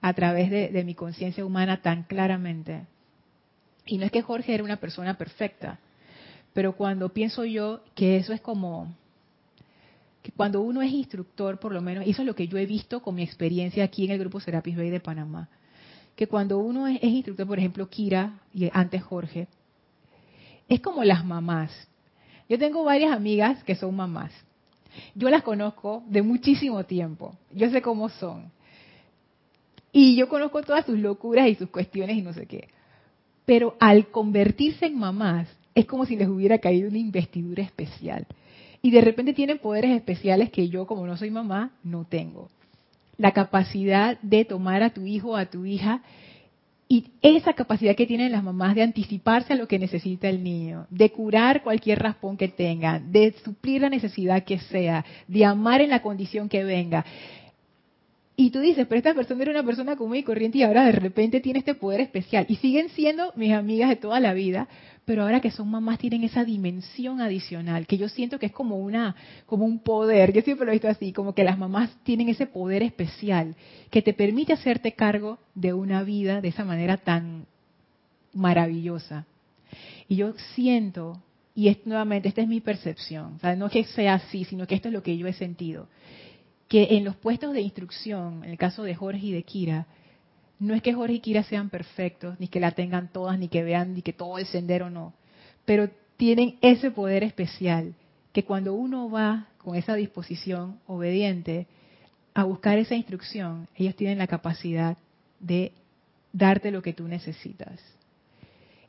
[0.00, 2.88] a través de, de mi conciencia humana tan claramente.
[3.88, 5.78] Y no es que Jorge era una persona perfecta,
[6.52, 8.94] pero cuando pienso yo que eso es como,
[10.22, 13.00] que cuando uno es instructor, por lo menos, eso es lo que yo he visto
[13.00, 15.48] con mi experiencia aquí en el grupo Serapis Bay de Panamá,
[16.14, 19.48] que cuando uno es, instructor, por ejemplo, Kira y antes Jorge,
[20.68, 21.70] es como las mamás.
[22.46, 24.32] Yo tengo varias amigas que son mamás.
[25.14, 27.36] Yo las conozco de muchísimo tiempo.
[27.52, 28.50] Yo sé cómo son.
[29.92, 32.68] Y yo conozco todas sus locuras y sus cuestiones y no sé qué.
[33.48, 38.26] Pero al convertirse en mamás, es como si les hubiera caído una investidura especial.
[38.82, 42.50] Y de repente tienen poderes especiales que yo, como no soy mamá, no tengo.
[43.16, 46.02] La capacidad de tomar a tu hijo o a tu hija
[46.88, 50.86] y esa capacidad que tienen las mamás de anticiparse a lo que necesita el niño,
[50.90, 55.88] de curar cualquier raspón que tengan, de suplir la necesidad que sea, de amar en
[55.88, 57.02] la condición que venga.
[58.40, 60.92] Y tú dices, pero esta persona era una persona común y corriente y ahora de
[60.92, 62.46] repente tiene este poder especial.
[62.48, 64.68] Y siguen siendo mis amigas de toda la vida,
[65.04, 68.78] pero ahora que son mamás tienen esa dimensión adicional, que yo siento que es como
[68.78, 69.16] una,
[69.46, 72.46] como un poder, yo siempre lo he visto así, como que las mamás tienen ese
[72.46, 73.56] poder especial
[73.90, 77.44] que te permite hacerte cargo de una vida de esa manera tan
[78.32, 79.26] maravillosa.
[80.06, 81.20] Y yo siento,
[81.56, 84.86] y es nuevamente, esta es mi percepción, o no que sea así, sino que esto
[84.86, 85.88] es lo que yo he sentido,
[86.68, 89.86] que en los puestos de instrucción, en el caso de Jorge y de Kira,
[90.58, 93.62] no es que Jorge y Kira sean perfectos, ni que la tengan todas, ni que
[93.62, 95.14] vean ni que todo el sendero no,
[95.64, 97.94] pero tienen ese poder especial
[98.32, 101.66] que cuando uno va con esa disposición obediente
[102.34, 104.96] a buscar esa instrucción, ellos tienen la capacidad
[105.40, 105.72] de
[106.32, 107.80] darte lo que tú necesitas.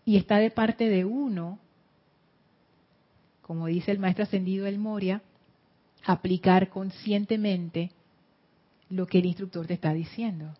[0.06, 1.60] Y está de parte de uno,
[3.42, 5.22] como dice el maestro ascendido El Moria,
[6.06, 7.92] aplicar conscientemente
[8.90, 10.54] lo que el instructor te está diciendo.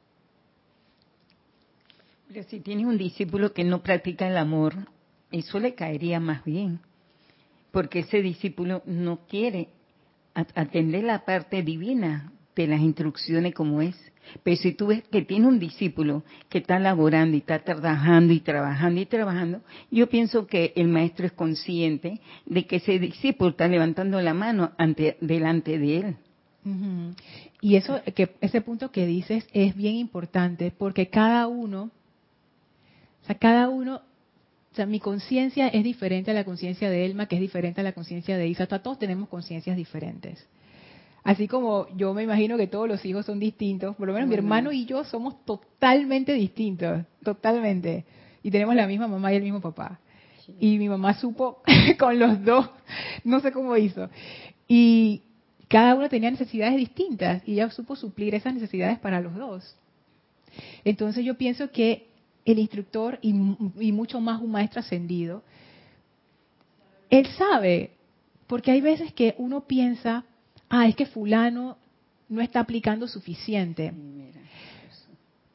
[2.28, 4.76] Pero si tienes un discípulo que no practica el amor,
[5.32, 6.80] eso le caería más bien,
[7.72, 9.70] porque ese discípulo no quiere
[10.34, 12.32] atender la parte divina
[12.64, 13.96] de las instrucciones como es.
[14.44, 18.40] Pero si tú ves que tiene un discípulo que está laborando y está trabajando y
[18.42, 23.68] trabajando y trabajando, yo pienso que el maestro es consciente de que ese discípulo está
[23.68, 26.16] levantando la mano ante, delante de él.
[27.62, 31.90] Y eso, que ese punto que dices es bien importante porque cada uno
[33.36, 34.02] cada uno,
[34.72, 37.84] o sea, mi conciencia es diferente a la conciencia de Elma, que es diferente a
[37.84, 38.68] la conciencia de Isa.
[38.68, 40.48] todos tenemos conciencias diferentes.
[41.24, 44.36] Así como yo me imagino que todos los hijos son distintos, por lo menos mi
[44.36, 48.06] hermano y yo somos totalmente distintos, totalmente.
[48.42, 50.00] Y tenemos la misma mamá y el mismo papá.
[50.60, 51.62] Y mi mamá supo
[52.00, 52.70] con los dos,
[53.24, 54.10] no sé cómo hizo.
[54.68, 55.24] Y
[55.68, 59.76] cada uno tenía necesidades distintas y ella supo suplir esas necesidades para los dos.
[60.84, 62.08] Entonces yo pienso que
[62.46, 63.30] el instructor y,
[63.80, 65.44] y mucho más un maestro ascendido,
[67.10, 67.92] él sabe,
[68.48, 70.26] porque hay veces que uno piensa,
[70.70, 71.78] ah, es que fulano
[72.28, 73.94] no está aplicando suficiente.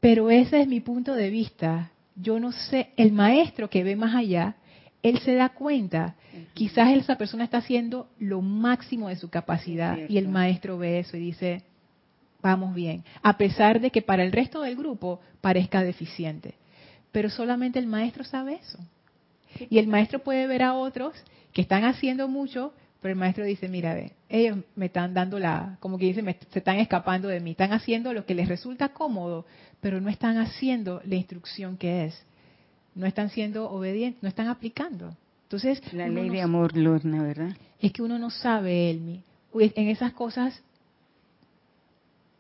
[0.01, 1.91] Pero ese es mi punto de vista.
[2.17, 4.57] Yo no sé, el maestro que ve más allá,
[5.03, 6.17] él se da cuenta.
[6.53, 11.17] Quizás esa persona está haciendo lo máximo de su capacidad y el maestro ve eso
[11.17, 11.63] y dice,
[12.43, 16.55] vamos bien, a pesar de que para el resto del grupo parezca deficiente.
[17.13, 18.79] Pero solamente el maestro sabe eso.
[19.71, 21.15] Y el maestro puede ver a otros
[21.53, 25.77] que están haciendo mucho, pero el maestro dice, mira, ve, ellos me están dando la,
[25.81, 29.45] como que dice, se están escapando de mí, están haciendo lo que les resulta cómodo,
[29.83, 32.25] pero no están haciendo la instrucción que es.
[32.95, 35.15] No están siendo obedientes, no están aplicando.
[35.43, 37.55] Entonces, la ley de amor, Lorna, ¿verdad?
[37.79, 39.23] Es que uno no sabe, Elmi.
[39.53, 40.63] En esas cosas,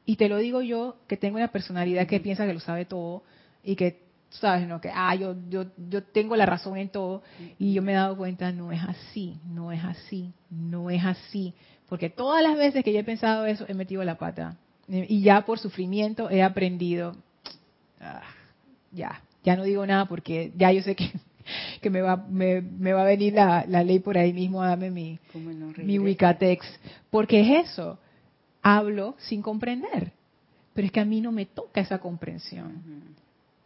[0.06, 3.22] y te lo digo yo, que tengo una personalidad que piensa que lo sabe todo
[3.62, 4.00] y que
[4.40, 4.80] sabes, ¿no?
[4.80, 7.22] Que, ah, yo, yo, yo tengo la razón en todo.
[7.58, 11.54] Y yo me he dado cuenta, no es así, no es así, no es así.
[11.88, 14.56] Porque todas las veces que yo he pensado eso, he metido la pata.
[14.88, 17.16] Y ya por sufrimiento he aprendido,
[18.00, 18.22] ah,
[18.92, 21.10] ya, ya no digo nada porque ya yo sé que,
[21.80, 24.68] que me, va, me, me va a venir la, la, ley por ahí mismo a
[24.68, 25.18] darme mi,
[25.76, 26.66] mi Wicatex.
[27.10, 27.98] Porque es eso,
[28.62, 30.12] hablo sin comprender.
[30.74, 32.82] Pero es que a mí no me toca esa comprensión.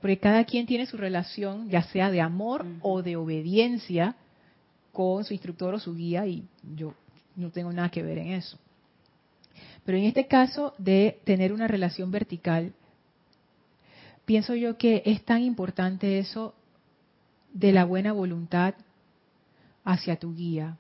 [0.01, 4.15] Porque cada quien tiene su relación, ya sea de amor o de obediencia,
[4.93, 6.45] con su instructor o su guía, y
[6.77, 6.95] yo
[7.37, 8.59] no tengo nada que ver en eso.
[9.85, 12.73] Pero en este caso de tener una relación vertical,
[14.25, 16.55] pienso yo que es tan importante eso
[17.53, 18.75] de la buena voluntad
[19.85, 20.77] hacia tu guía.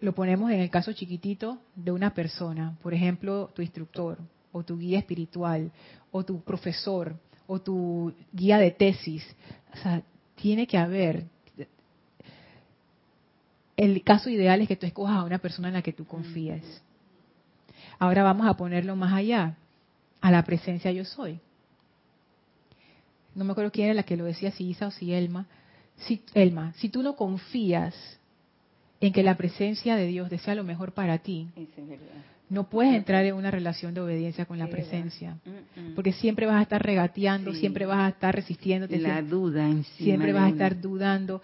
[0.00, 4.18] Lo ponemos en el caso chiquitito de una persona, por ejemplo, tu instructor
[4.54, 5.72] o tu guía espiritual,
[6.12, 7.16] o tu profesor,
[7.48, 9.26] o tu guía de tesis.
[9.74, 10.02] O sea,
[10.36, 11.24] tiene que haber.
[13.76, 16.62] El caso ideal es que tú escojas a una persona en la que tú confíes.
[17.98, 19.56] Ahora vamos a ponerlo más allá,
[20.20, 21.40] a la presencia yo soy.
[23.34, 25.46] No me acuerdo quién era la que lo decía, si Isa o si Elma.
[25.96, 27.94] Si, Elma, si tú no confías
[29.00, 31.48] en que la presencia de Dios desea lo mejor para ti,
[32.50, 35.38] no puedes entrar en una relación de obediencia con la presencia,
[35.94, 38.98] porque siempre vas a estar regateando, siempre vas a estar resistiéndote.
[38.98, 41.40] La duda Siempre vas a estar dudando.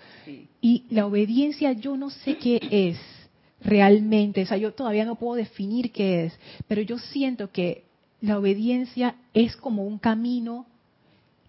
[0.61, 2.99] Y la obediencia yo no sé qué es
[3.63, 7.85] realmente, o sea, yo todavía no puedo definir qué es, pero yo siento que
[8.21, 10.67] la obediencia es como un camino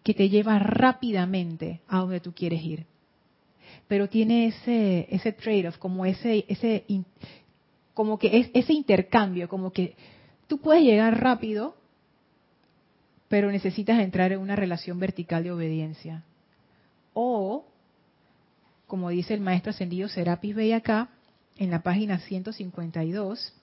[0.04, 2.86] que te lleva rápidamente a donde tú quieres ir.
[3.88, 6.86] Pero tiene ese, ese trade-off, como ese, ese
[7.94, 9.96] como que es ese intercambio, como que
[10.48, 11.76] tú puedes llegar rápido,
[13.28, 16.24] pero necesitas entrar en una relación vertical de obediencia.
[17.14, 17.66] O,
[18.88, 21.10] como dice el maestro ascendido Serapis Bey acá,
[21.58, 23.54] en la página 152,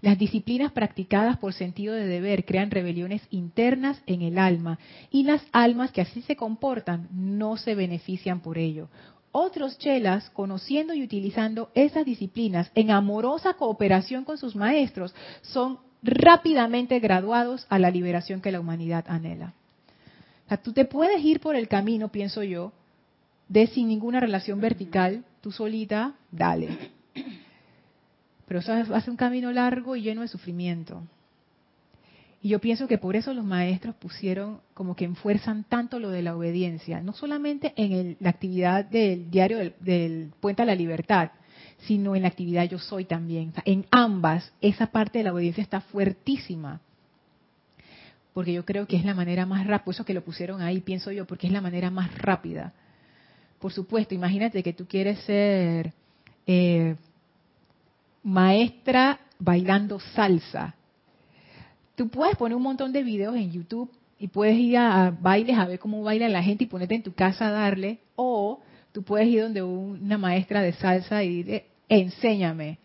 [0.00, 4.78] las disciplinas practicadas por sentido de deber crean rebeliones internas en el alma
[5.10, 8.88] y las almas que así se comportan no se benefician por ello.
[9.32, 16.98] Otros chelas, conociendo y utilizando esas disciplinas en amorosa cooperación con sus maestros, son rápidamente
[16.98, 19.54] graduados a la liberación que la humanidad anhela.
[20.46, 22.72] O sea, tú te puedes ir por el camino, pienso yo,
[23.48, 26.90] de sin ninguna relación vertical, tú solita, dale.
[28.46, 31.02] Pero eso hace un camino largo y lleno de sufrimiento.
[32.42, 36.22] Y yo pienso que por eso los maestros pusieron como que enfuerzan tanto lo de
[36.22, 41.32] la obediencia, no solamente en la actividad del diario del, Puente a la Libertad,
[41.86, 43.52] sino en la actividad yo soy también.
[43.66, 46.80] en ambas, esa parte de la obediencia está fuertísima.
[48.32, 51.12] Porque yo creo que es la manera más rápida, eso que lo pusieron ahí, pienso
[51.12, 52.72] yo, porque es la manera más rápida.
[53.58, 55.92] Por supuesto, imagínate que tú quieres ser
[56.46, 56.96] eh,
[58.22, 60.74] maestra bailando salsa
[62.00, 65.66] Tú puedes poner un montón de videos en YouTube y puedes ir a, bailes a
[65.66, 68.58] ver cómo baila la gente y ponerte en tu casa a darle, o
[68.90, 72.78] tú puedes ir donde una maestra de salsa y decirle, enséñame.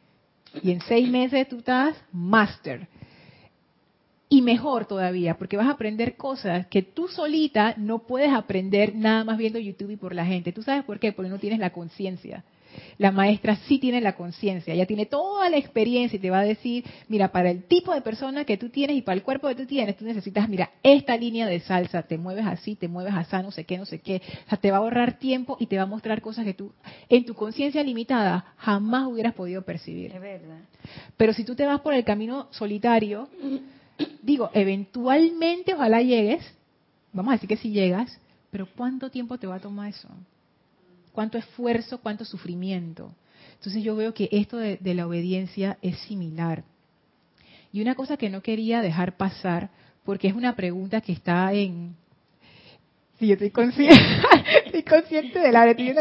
[0.62, 2.90] Y en seis meses tú estás master.
[4.28, 9.24] Y mejor todavía, porque vas a aprender cosas que tú solita no puedes aprender nada
[9.24, 10.52] más viendo YouTube y por la gente.
[10.52, 11.14] ¿Tú sabes por qué?
[11.14, 12.44] Porque no tienes la conciencia.
[12.98, 16.44] La maestra sí tiene la conciencia, ella tiene toda la experiencia y te va a
[16.44, 19.56] decir, mira, para el tipo de persona que tú tienes y para el cuerpo que
[19.56, 23.36] tú tienes, tú necesitas, mira, esta línea de salsa, te mueves así, te mueves así,
[23.44, 24.22] no sé qué, no sé qué.
[24.46, 26.72] O sea, te va a ahorrar tiempo y te va a mostrar cosas que tú,
[27.10, 30.12] en tu conciencia limitada, jamás hubieras podido percibir.
[30.12, 30.60] Es verdad.
[31.18, 33.30] Pero si tú te vas por el camino solitario,
[34.22, 36.44] digo, eventualmente ojalá llegues,
[37.14, 38.20] vamos a decir que si llegas,
[38.52, 40.10] pero ¿cuánto tiempo te va a tomar eso?
[41.16, 43.10] ¿Cuánto esfuerzo, cuánto sufrimiento?
[43.54, 46.66] Entonces yo veo que esto de, la obediencia es similar.
[47.72, 49.70] Y una cosa que no quería dejar pasar,
[50.04, 51.96] porque es una pregunta que está en...
[53.18, 53.96] Sí, estoy consciente,
[54.66, 55.96] estoy consciente de la estoy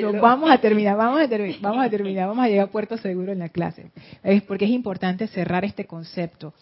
[0.00, 2.98] Nos vamos a terminar, vamos a terminar, vamos a terminar, vamos a llegar a puerto
[2.98, 3.92] seguro en la clase.
[4.24, 6.54] Es porque es importante cerrar este concepto.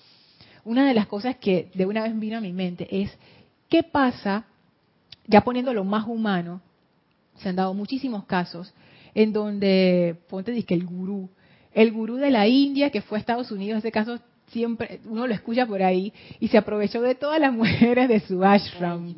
[0.63, 3.11] Una de las cosas que de una vez vino a mi mente es,
[3.71, 4.45] ¿qué pasa,
[5.27, 6.61] ya poniéndolo más humano,
[7.43, 8.73] se han dado muchísimos casos
[9.15, 11.31] en donde, ponte que el gurú,
[11.73, 14.19] el gurú de la India que fue a Estados Unidos, ese caso
[14.49, 18.45] siempre uno lo escucha por ahí y se aprovechó de todas las mujeres de su
[18.45, 19.15] ashram.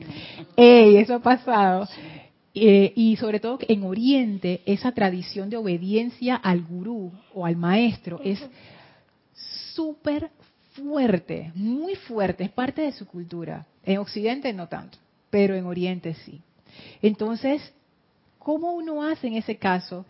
[0.57, 1.89] Ey, eso ha pasado.
[2.55, 8.21] Eh, y sobre todo en Oriente, esa tradición de obediencia al gurú o al maestro
[8.23, 8.45] es
[9.75, 10.31] súper
[10.75, 13.67] fuerte, muy fuerte, es parte de su cultura.
[13.85, 14.99] En Occidente no tanto,
[15.31, 16.43] pero en Oriente sí.
[17.01, 17.73] Entonces,
[18.43, 20.05] ¿Cómo uno hace en ese caso?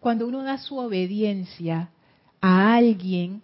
[0.00, 1.90] Cuando uno da su obediencia
[2.40, 3.42] a alguien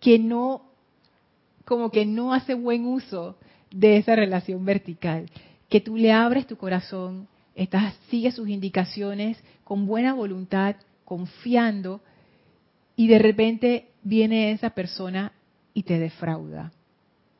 [0.00, 0.62] que no,
[1.64, 3.38] como que no hace buen uso
[3.70, 5.30] de esa relación vertical,
[5.70, 10.76] que tú le abres tu corazón, estás, sigues sus indicaciones con buena voluntad,
[11.06, 12.02] confiando,
[12.96, 15.32] y de repente viene esa persona
[15.72, 16.70] y te defrauda.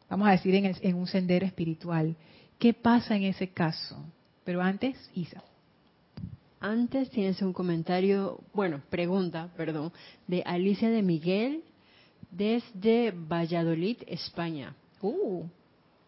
[0.09, 2.17] Vamos a decir en, en un sendero espiritual.
[2.65, 3.95] ¿Qué pasa en ese caso?
[4.43, 5.45] Pero antes, Isa.
[6.61, 9.93] Antes tienes un comentario, bueno, pregunta, perdón,
[10.27, 11.63] de Alicia de Miguel
[12.31, 14.75] desde Valladolid, España.
[15.03, 15.45] Uh.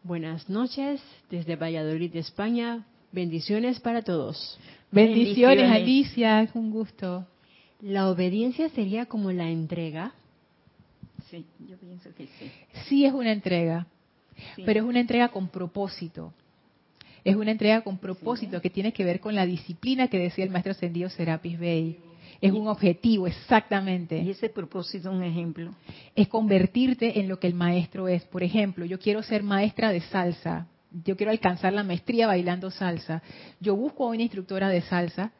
[0.03, 2.87] Buenas noches desde Valladolid, España.
[3.13, 4.59] Bendiciones para todos.
[4.91, 7.27] Bendiciones, Alicia, es un gusto.
[7.83, 10.15] ¿La obediencia sería como la entrega?
[11.29, 12.51] Sí, yo pienso que sí.
[12.89, 13.87] Sí es una entrega,
[14.65, 16.33] pero es una entrega con propósito
[17.27, 20.51] es una entrega con propósito que tiene que ver con la disciplina que decía el
[20.51, 21.99] maestro ascendido Serapis Bey.
[22.41, 24.17] Es un objetivo, exactamente.
[24.19, 25.75] ¿Y ese propósito, un ejemplo?
[26.15, 28.23] Es convertirte en lo que el maestro es.
[28.27, 30.69] Por ejemplo, yo quiero ser maestra de salsa.
[31.05, 33.21] Yo quiero alcanzar la maestría bailando salsa.
[33.59, 35.33] Yo busco a una instructora de salsa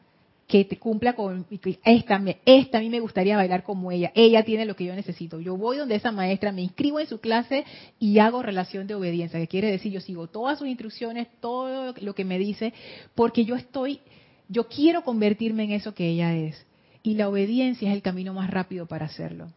[0.47, 1.45] que te cumpla con
[1.83, 5.41] esta, esta a mí me gustaría bailar como ella, ella tiene lo que yo necesito.
[5.41, 7.65] Yo voy donde esa maestra, me inscribo en su clase
[7.99, 12.15] y hago relación de obediencia, que quiere decir yo sigo todas sus instrucciones, todo lo
[12.15, 12.73] que me dice,
[13.13, 13.99] porque yo estoy,
[14.47, 16.65] yo quiero convertirme en eso que ella es.
[17.03, 19.51] Y la obediencia es el camino más rápido para hacerlo.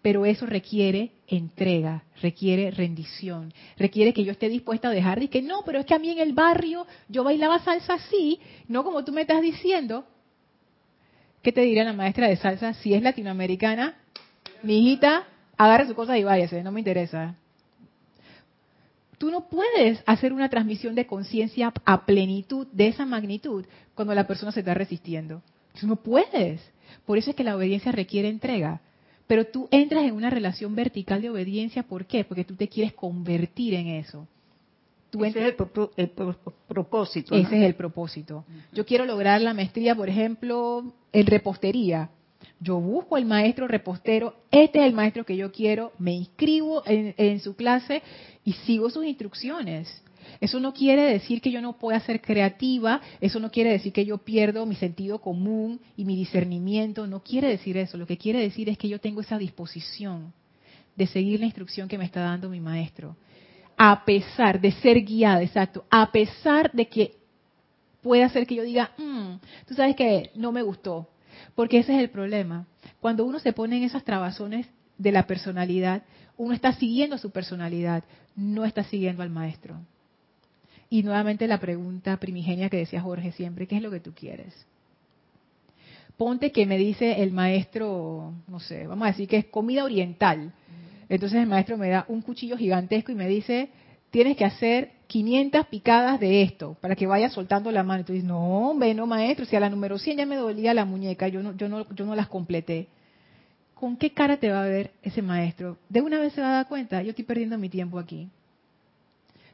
[0.00, 5.42] Pero eso requiere entrega, requiere rendición, requiere que yo esté dispuesta a dejar de que
[5.42, 8.38] no, pero es que a mí en el barrio yo bailaba salsa así,
[8.68, 10.04] no como tú me estás diciendo,
[11.42, 12.72] ¿Qué te diría la maestra de salsa?
[12.74, 13.96] Si es latinoamericana,
[14.62, 15.26] mi hijita,
[15.56, 17.34] agarre su cosa y váyase, no me interesa.
[19.18, 24.26] Tú no puedes hacer una transmisión de conciencia a plenitud de esa magnitud cuando la
[24.26, 25.42] persona se está resistiendo.
[25.80, 26.60] Tú no puedes.
[27.06, 28.80] Por eso es que la obediencia requiere entrega.
[29.26, 32.24] Pero tú entras en una relación vertical de obediencia, ¿por qué?
[32.24, 34.26] Porque tú te quieres convertir en eso.
[35.20, 35.54] Ese es el,
[36.68, 37.34] propósito.
[37.34, 38.44] Ese es el propósito.
[38.72, 42.10] Yo quiero lograr la maestría, por ejemplo, en repostería.
[42.60, 47.40] Yo busco el maestro repostero, este es el maestro que yo quiero, me inscribo en,
[47.40, 48.02] su clase
[48.44, 50.02] y sigo sus instrucciones.
[50.40, 54.04] Eso no quiere decir que yo no pueda ser creativa, eso no quiere decir que
[54.04, 57.98] yo pierdo mi sentido común y mi discernimiento, no quiere decir eso.
[57.98, 60.32] Lo que quiere decir es que yo tengo esa disposición
[60.94, 63.16] de seguir la instrucción que me está dando mi maestro
[63.84, 67.16] a pesar de ser guiada, exacto, a pesar de que
[68.00, 71.08] pueda ser que yo diga, mm, tú sabes que no me gustó,
[71.56, 72.68] porque ese es el problema.
[73.00, 74.68] Cuando uno se pone en esas trabazones
[74.98, 76.04] de la personalidad,
[76.36, 78.04] uno está siguiendo su personalidad,
[78.36, 79.80] no está siguiendo al maestro.
[80.88, 84.54] Y nuevamente la pregunta primigenia que decía Jorge siempre, ¿qué es lo que tú quieres?
[86.16, 90.52] Ponte que me dice el maestro, no sé, vamos a decir que es comida oriental.
[91.12, 93.68] Entonces el maestro me da un cuchillo gigantesco y me dice,
[94.10, 98.00] tienes que hacer 500 picadas de esto para que vayas soltando la mano.
[98.00, 100.72] Y tú dices, no, hombre, no maestro, si a la número 100 ya me dolía
[100.72, 102.88] la muñeca, yo no, yo no, yo no las completé.
[103.74, 105.76] ¿Con qué cara te va a ver ese maestro?
[105.90, 108.30] De una vez se va a dar cuenta, yo estoy perdiendo mi tiempo aquí.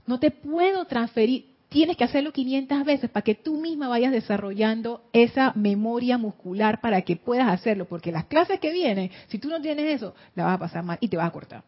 [0.06, 5.02] No te puedo transferir, tienes que hacerlo 500 veces para que tú misma vayas desarrollando
[5.12, 9.60] esa memoria muscular para que puedas hacerlo, porque las clases que vienen, si tú no
[9.60, 11.62] tienes eso, la vas a pasar mal y te vas a cortar.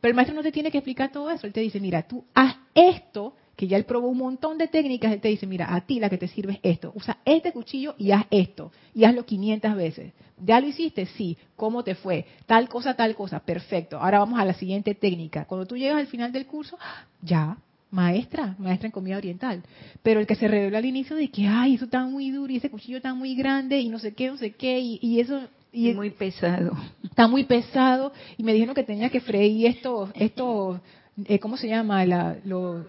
[0.00, 2.24] Pero el maestro no te tiene que explicar todo eso, él te dice, mira, tú
[2.34, 5.80] haz esto que ya él probó un montón de técnicas, él te dice, mira, a
[5.82, 9.26] ti la que te sirve es esto, usa este cuchillo y haz esto, y hazlo
[9.26, 10.12] 500 veces.
[10.42, 11.06] ¿Ya lo hiciste?
[11.06, 11.36] Sí.
[11.56, 12.26] ¿Cómo te fue?
[12.46, 13.40] Tal cosa, tal cosa.
[13.40, 13.98] Perfecto.
[13.98, 15.44] Ahora vamos a la siguiente técnica.
[15.44, 16.78] Cuando tú llegas al final del curso,
[17.20, 17.58] ya,
[17.90, 19.62] maestra, maestra en comida oriental.
[20.02, 22.56] Pero el que se reveló al inicio de que, ay, eso está muy duro y
[22.56, 25.40] ese cuchillo está muy grande y no sé qué, no sé qué, y, eso...
[25.72, 26.76] Y muy pesado.
[27.04, 28.12] Está muy pesado.
[28.36, 30.80] Y me dijeron que tenía que freír estos, estos
[31.26, 32.04] eh, ¿cómo se llama?
[32.06, 32.86] La, los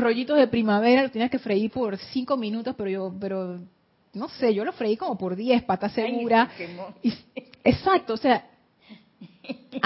[0.00, 3.60] rollitos de primavera los tenías que freír por cinco minutos, pero yo, pero
[4.12, 6.50] no sé, yo lo freí como por diez, pata segura.
[7.64, 8.44] exacto, o sea,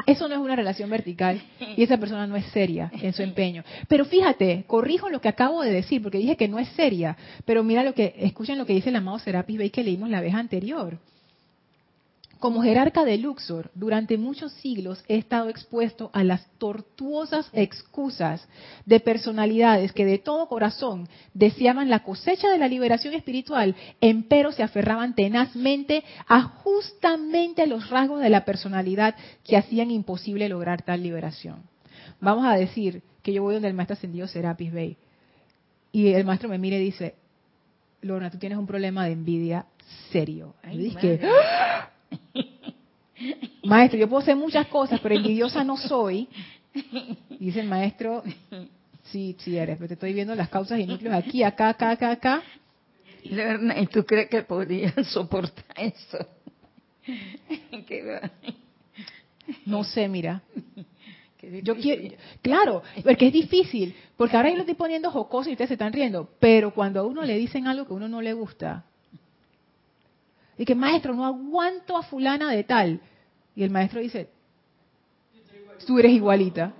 [0.07, 1.41] eso no es una relación vertical
[1.77, 3.63] y esa persona no es seria en su empeño.
[3.89, 7.63] Pero fíjate, corrijo lo que acabo de decir porque dije que no es seria, pero
[7.63, 10.35] mira lo que escuchen lo que dice el amado Serapis Bey que leímos la vez
[10.35, 10.99] anterior.
[12.41, 18.49] Como jerarca de Luxor, durante muchos siglos he estado expuesto a las tortuosas excusas
[18.87, 24.63] de personalidades que de todo corazón deseaban la cosecha de la liberación espiritual, empero se
[24.63, 31.65] aferraban tenazmente a justamente los rasgos de la personalidad que hacían imposible lograr tal liberación.
[32.23, 34.97] Vamos a decir que yo voy donde el maestro ascendido Serapis Bey
[35.93, 37.17] y el maestro me mira y dice,
[38.01, 39.67] Lorna, tú tienes un problema de envidia
[40.11, 40.55] serio.
[40.73, 41.21] y dije,
[43.65, 46.29] Maestro, yo puedo hacer muchas cosas, pero envidiosa no soy.
[47.39, 48.23] Dice el maestro,
[49.05, 52.11] sí, sí eres, pero te estoy viendo las causas y núcleos aquí, acá, acá, acá,
[52.13, 52.43] acá.
[53.23, 56.19] ¿Y tú crees que podrías soportar eso?
[59.67, 60.43] no sé, mira.
[61.63, 65.69] Yo quiero, claro, porque es difícil, porque ahora yo lo estoy poniendo jocoso y ustedes
[65.69, 68.35] se están riendo, pero cuando a uno le dicen algo que a uno no le
[68.35, 68.85] gusta,
[70.61, 73.01] y que maestro, no aguanto a fulana de tal.
[73.57, 74.29] Y el maestro dice,
[75.87, 76.75] tú eres igualita,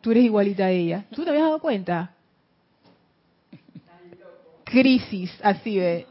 [0.00, 1.04] tú eres igualita a ella.
[1.14, 2.14] ¿Tú te habías dado cuenta?
[4.64, 6.06] Crisis, así de,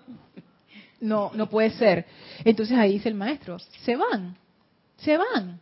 [0.99, 2.05] no, no puede ser.
[2.45, 4.37] Entonces ahí dice el maestro, se van,
[4.97, 5.59] se van.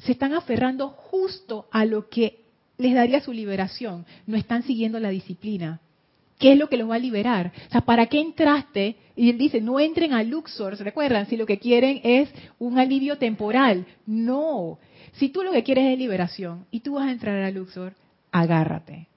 [0.00, 2.40] Se están aferrando justo a lo que
[2.76, 4.04] les daría su liberación.
[4.26, 5.80] No están siguiendo la disciplina.
[6.38, 7.52] ¿Qué es lo que los va a liberar?
[7.68, 8.96] O sea, ¿para qué entraste?
[9.14, 11.26] Y él dice, no entren a Luxor, ¿se recuerdan?
[11.26, 12.28] Si lo que quieren es
[12.58, 13.86] un alivio temporal.
[14.06, 14.78] No.
[15.14, 17.94] Si tú lo que quieres es liberación y tú vas a entrar a Luxor,
[18.32, 19.08] agárrate.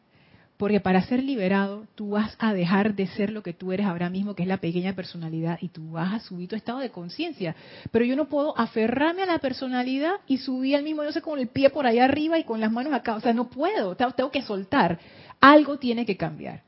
[0.56, 4.10] Porque para ser liberado, tú vas a dejar de ser lo que tú eres ahora
[4.10, 7.56] mismo, que es la pequeña personalidad, y tú vas a subir tu estado de conciencia.
[7.92, 11.40] Pero yo no puedo aferrarme a la personalidad y subir al mismo, no sé, con
[11.40, 13.16] el pie por allá arriba y con las manos acá.
[13.16, 15.00] O sea, no puedo, tengo que soltar.
[15.40, 16.64] Algo tiene que cambiar.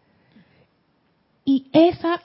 [1.43, 2.21] Y esa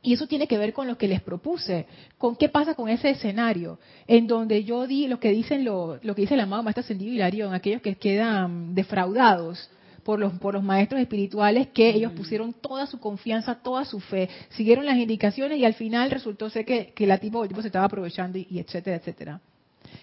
[0.00, 1.86] y eso tiene que ver con lo que les propuse,
[2.18, 6.14] con qué pasa con ese escenario, en donde yo di lo que dicen lo, lo
[6.14, 9.68] que dice el amado maestro ascendido Hilarión, aquellos que quedan defraudados
[10.04, 14.28] por los, por los maestros espirituales que ellos pusieron toda su confianza, toda su fe,
[14.50, 17.68] siguieron las indicaciones y al final resultó ser que, que la tipo, el tipo se
[17.68, 19.40] estaba aprovechando y, y etcétera, etcétera.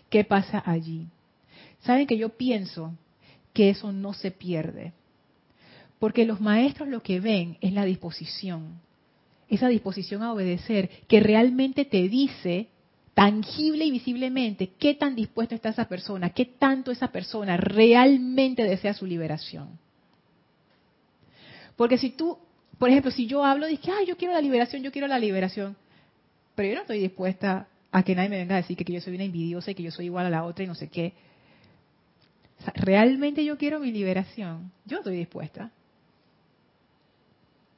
[0.10, 1.08] ¿Qué pasa allí?
[1.80, 2.93] Saben que yo pienso
[3.54, 4.93] que eso no se pierde
[6.00, 8.82] porque los maestros lo que ven es la disposición,
[9.48, 12.68] esa disposición a obedecer, que realmente te dice
[13.14, 18.93] tangible y visiblemente qué tan dispuesto está esa persona, qué tanto esa persona realmente desea
[18.93, 19.80] su liberación.
[21.78, 22.38] Porque si tú,
[22.78, 25.78] por ejemplo, si yo hablo que, ay, yo quiero la liberación, yo quiero la liberación,
[26.56, 29.16] pero yo no estoy dispuesta a que nadie me venga a decir que yo soy
[29.16, 31.14] una envidiosa y que yo soy igual a la otra y no sé qué.
[32.76, 34.72] realmente yo quiero mi liberación.
[34.86, 35.72] Yo estoy dispuesta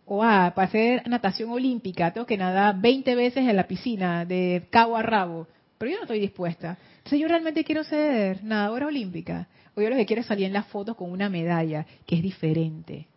[0.07, 4.65] o ah, para hacer natación olímpica tengo que nadar 20 veces en la piscina de
[4.69, 5.47] cabo a rabo,
[5.77, 6.77] pero yo no estoy dispuesta.
[6.97, 10.53] Entonces yo realmente quiero ser nadadora olímpica, o yo lo que quiero es salir en
[10.53, 13.07] las fotos con una medalla, que es diferente.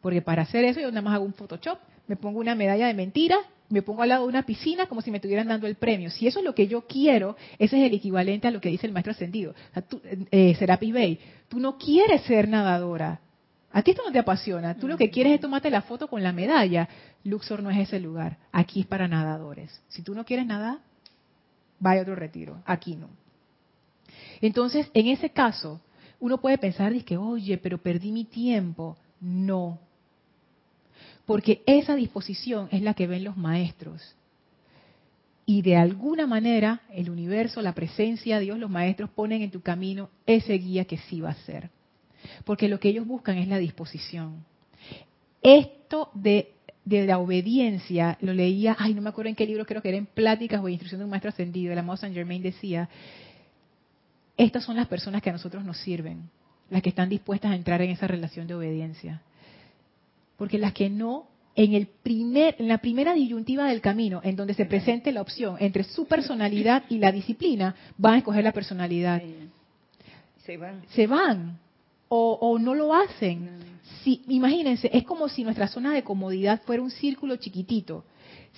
[0.00, 2.94] Porque para hacer eso yo nada más hago un Photoshop, me pongo una medalla de
[2.94, 3.36] mentira,
[3.68, 6.10] me pongo al lado de una piscina como si me estuvieran dando el premio.
[6.10, 8.86] Si eso es lo que yo quiero, ese es el equivalente a lo que dice
[8.86, 9.54] el maestro ascendido.
[9.74, 10.00] O
[10.32, 13.20] eh, Serapis Bay, tú no quieres ser nadadora,
[13.72, 14.76] a ti esto no te apasiona.
[14.76, 16.88] Tú lo que quieres es tomarte la foto con la medalla.
[17.24, 18.36] Luxor no es ese lugar.
[18.52, 19.80] Aquí es para nadadores.
[19.88, 20.78] Si tú no quieres nadar,
[21.80, 22.62] vaya a otro retiro.
[22.66, 23.08] Aquí no.
[24.42, 25.80] Entonces, en ese caso,
[26.20, 28.98] uno puede pensar, que, oye, pero perdí mi tiempo.
[29.20, 29.78] No.
[31.24, 34.16] Porque esa disposición es la que ven los maestros.
[35.46, 40.10] Y de alguna manera, el universo, la presencia, Dios, los maestros ponen en tu camino
[40.26, 41.70] ese guía que sí va a ser
[42.44, 44.44] porque lo que ellos buscan es la disposición.
[45.42, 46.54] Esto de,
[46.84, 50.06] la obediencia, lo leía, ay, no me acuerdo en qué libro, creo que era en
[50.06, 52.88] Pláticas o Instrucción de un Maestro Ascendido, el amado Saint Germain decía,
[54.36, 56.30] estas son las personas que a nosotros nos sirven.
[56.70, 59.20] las que están dispuestas a entrar en esa relación de obediencia.
[60.38, 64.54] Porque las que no, en, el primer, en la primera disyuntiva del camino, en donde
[64.54, 69.22] se presente la opción entre su personalidad y la disciplina, van a escoger la personalidad.
[70.46, 70.82] Se van.
[70.88, 71.58] Se van.
[72.14, 73.48] O, o no lo hacen.
[74.02, 78.04] Si, imagínense, es como si nuestra zona de comodidad fuera un círculo chiquitito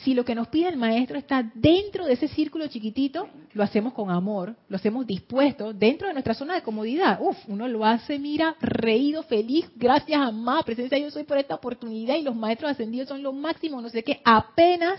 [0.03, 3.93] si lo que nos pide el maestro está dentro de ese círculo chiquitito, lo hacemos
[3.93, 7.21] con amor, lo hacemos dispuesto, dentro de nuestra zona de comodidad.
[7.21, 11.55] Uf, uno lo hace, mira, reído, feliz, gracias a más presencia yo soy por esta
[11.55, 14.21] oportunidad y los maestros ascendidos son lo máximo, no sé qué.
[14.25, 14.99] Apenas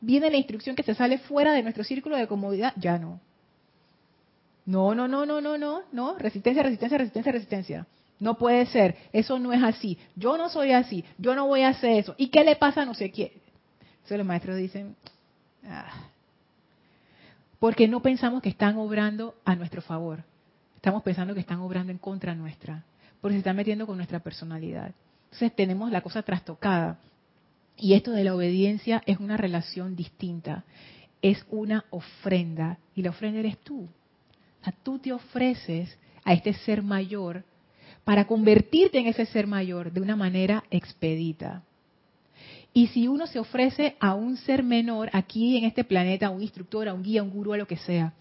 [0.00, 3.20] viene la instrucción que se sale fuera de nuestro círculo de comodidad, ya no.
[4.66, 7.86] No, no, no, no, no, no, no, resistencia, resistencia, resistencia, resistencia.
[8.20, 9.98] No puede ser, eso no es así.
[10.16, 12.14] Yo no soy así, yo no voy a hacer eso.
[12.16, 13.30] ¿Y qué le pasa a no sé quién?
[13.96, 14.96] Entonces los maestros dicen,
[15.66, 16.08] ah,
[17.58, 20.22] porque no pensamos que están obrando a nuestro favor.
[20.76, 22.84] Estamos pensando que están obrando en contra nuestra,
[23.20, 24.92] porque se están metiendo con nuestra personalidad.
[25.24, 26.98] Entonces tenemos la cosa trastocada.
[27.76, 30.64] Y esto de la obediencia es una relación distinta.
[31.22, 32.78] Es una ofrenda.
[32.94, 33.88] Y la ofrenda eres tú.
[34.72, 37.44] Tú te ofreces a este ser mayor
[38.04, 41.62] para convertirte en ese ser mayor de una manera expedita.
[42.72, 46.42] Y si uno se ofrece a un ser menor aquí en este planeta, a un
[46.42, 48.14] instructor, a un guía, a un gurú, a lo que sea,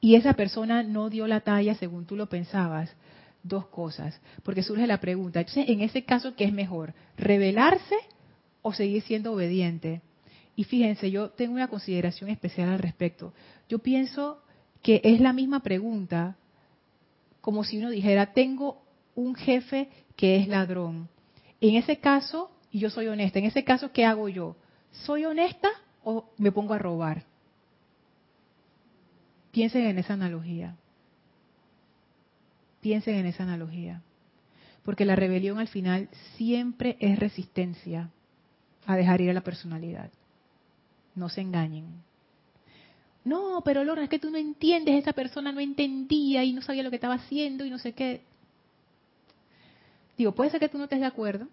[0.00, 2.94] y esa persona no dio la talla según tú lo pensabas,
[3.42, 6.94] dos cosas, porque surge la pregunta, entonces en ese caso, ¿qué es mejor?
[7.16, 7.96] ¿Rebelarse
[8.62, 10.00] o seguir siendo obediente?
[10.54, 13.32] Y fíjense, yo tengo una consideración especial al respecto.
[13.68, 14.41] Yo pienso
[14.82, 16.36] que es la misma pregunta,
[17.40, 18.82] como si uno dijera, tengo
[19.14, 21.08] un jefe que es ladrón.
[21.60, 23.38] En ese caso, y yo soy honesta.
[23.38, 24.56] En ese caso, ¿qué hago yo?
[24.90, 25.68] ¿Soy honesta
[26.02, 27.24] o me pongo a robar?
[29.52, 30.76] Piensen en esa analogía.
[32.80, 34.02] Piensen en esa analogía.
[34.84, 38.10] Porque la rebelión al final siempre es resistencia
[38.86, 40.10] a dejar ir a la personalidad.
[41.14, 42.02] No se engañen.
[43.24, 46.82] No, pero Lorna, es que tú no entiendes, esa persona no entendía y no sabía
[46.82, 48.22] lo que estaba haciendo y no sé qué.
[50.18, 51.48] Digo, puede ser que tú no estés de acuerdo,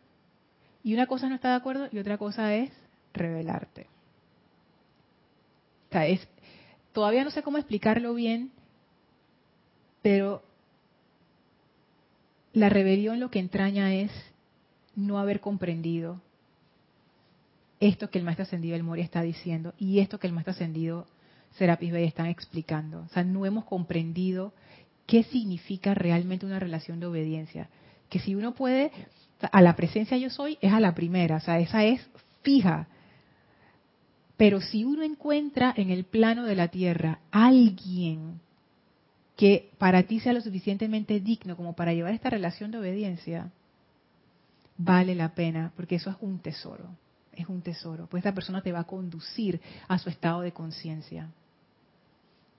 [0.84, 2.72] y una cosa no está de acuerdo y otra cosa es
[3.14, 3.88] revelarte.
[5.90, 6.28] O sea, es,
[6.94, 8.52] todavía no sé cómo explicarlo bien,
[10.02, 10.44] pero
[12.54, 14.12] la rebelión lo que entraña es
[14.96, 16.22] no haber comprendido
[17.80, 21.08] esto que el maestro ascendido El Mori está diciendo y esto que el maestro ascendido
[21.58, 23.02] Serapis Bey están explicando.
[23.02, 24.54] O sea, no hemos comprendido
[25.06, 27.70] qué significa realmente una relación de obediencia.
[28.10, 28.92] Que si uno puede
[29.42, 32.02] a la presencia yo soy es a la primera, o sea, esa es
[32.42, 32.88] fija.
[34.38, 38.40] Pero si uno encuentra en el plano de la tierra alguien
[39.36, 43.52] que para ti sea lo suficientemente digno como para llevar esta relación de obediencia,
[44.78, 46.86] vale la pena, porque eso es un tesoro,
[47.42, 51.30] es un tesoro, pues esta persona te va a conducir a su estado de conciencia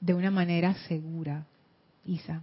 [0.01, 1.47] de una manera segura.
[2.07, 2.43] Isa.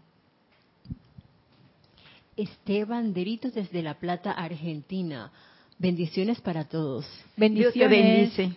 [2.35, 5.31] Esteban Deritos desde La Plata, Argentina.
[5.79, 7.07] Bendiciones para todos.
[7.35, 7.89] Bendiciones.
[7.89, 8.55] bendice.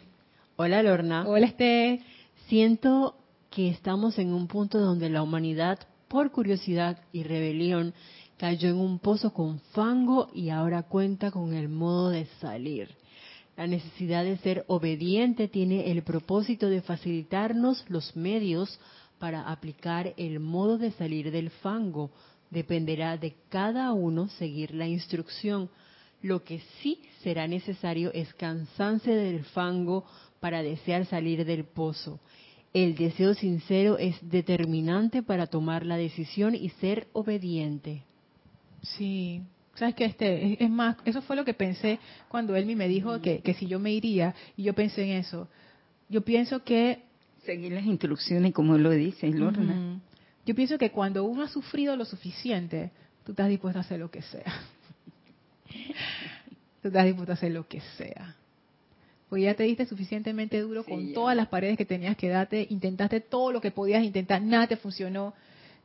[0.56, 1.26] Hola Lorna.
[1.26, 2.02] Hola Este.
[2.48, 3.16] Siento
[3.50, 5.78] que estamos en un punto donde la humanidad,
[6.08, 7.94] por curiosidad y rebelión,
[8.36, 12.99] cayó en un pozo con fango y ahora cuenta con el modo de salir.
[13.60, 18.80] La necesidad de ser obediente tiene el propósito de facilitarnos los medios
[19.18, 22.10] para aplicar el modo de salir del fango,
[22.48, 25.68] Dependerá de cada uno seguir la instrucción.
[26.22, 30.06] Lo que sí será necesario es cansarse del fango
[30.40, 32.18] para desear salir del pozo.
[32.72, 38.04] El deseo sincero es determinante para tomar la decisión y ser obediente.
[38.96, 39.42] Sí,
[39.80, 43.40] sabes que este es, más, eso fue lo que pensé cuando él me dijo que,
[43.40, 45.48] que si yo me iría y yo pensé en eso.
[46.08, 47.02] Yo pienso que
[47.44, 50.00] seguir las instrucciones como lo dice Lorna.
[50.46, 52.90] Yo pienso que cuando uno ha sufrido lo suficiente,
[53.24, 54.52] tú estás dispuesto a hacer lo que sea.
[56.82, 58.36] tú estás dispuesto a hacer lo que sea.
[59.28, 63.20] Porque ya te diste suficientemente duro con todas las paredes que tenías que darte, intentaste
[63.20, 65.34] todo lo que podías intentar, nada te funcionó.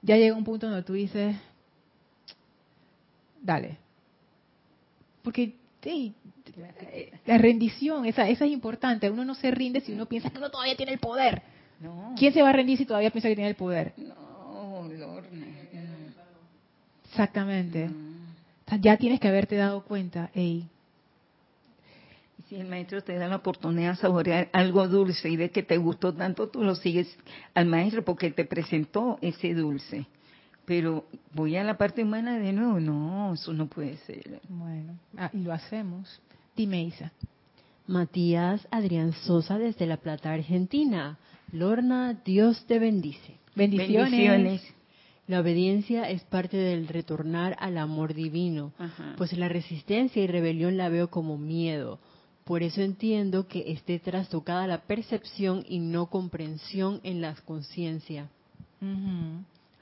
[0.02, 1.36] Ya llega un punto donde tú dices,
[3.41, 3.85] dale.
[5.26, 5.54] Porque
[7.26, 9.10] la rendición, esa, esa es importante.
[9.10, 11.42] Uno no se rinde si uno piensa que uno todavía tiene el poder.
[12.18, 13.94] ¿Quién se va a rendir si todavía piensa que tiene el poder?
[13.98, 14.88] No.
[17.10, 17.88] Exactamente.
[17.88, 18.82] Mm.
[18.82, 20.66] ya tienes que haberte dado cuenta, Y
[22.48, 25.78] si el maestro te da la oportunidad de saborear algo dulce y de que te
[25.78, 27.08] gustó tanto, tú lo sigues
[27.54, 30.06] al maestro porque te presentó ese dulce.
[30.66, 34.41] Pero voy a la parte humana de nuevo, no, eso no puede ser.
[34.49, 36.22] Bueno, ah, y lo hacemos.
[36.55, 37.11] Dime, Isa.
[37.88, 41.20] Matías Adrián Sosa desde La Plata, Argentina.
[41.51, 43.38] Lorna, Dios te bendice.
[43.55, 44.61] Bendiciones.
[45.28, 48.74] La obediencia es parte del retornar al amor divino,
[49.18, 51.99] pues la resistencia y rebelión la veo como miedo.
[52.43, 58.30] Por eso entiendo que esté trastocada la percepción y no comprensión en la conciencia.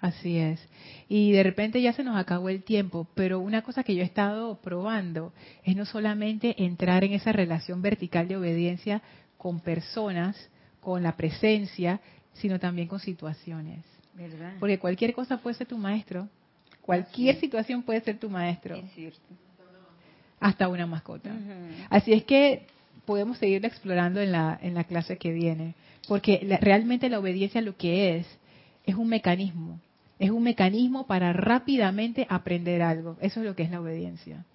[0.04, 0.60] Así es.
[1.08, 4.06] Y de repente ya se nos acabó el tiempo, pero una cosa que yo he
[4.06, 5.32] estado probando
[5.64, 9.02] es no solamente entrar en esa relación vertical de obediencia
[9.38, 10.36] con personas,
[10.82, 12.02] con la presencia,
[12.34, 13.86] sino también con situaciones.
[14.14, 14.56] ¿verdad?
[14.60, 16.28] Porque cualquier cosa puede ser tu maestro.
[16.82, 18.76] Cualquier situación puede ser tu maestro.
[18.76, 19.22] Es cierto.
[20.42, 21.32] Hasta una mascota.
[21.90, 22.66] Así es que
[23.06, 25.76] podemos seguir explorando en la, en la clase que viene.
[26.10, 28.28] Porque realmente la obediencia lo que es,
[28.86, 29.80] es un mecanismo
[30.24, 33.18] es un mecanismo para rápidamente aprender algo.
[33.20, 34.46] Eso es lo que es la obediencia.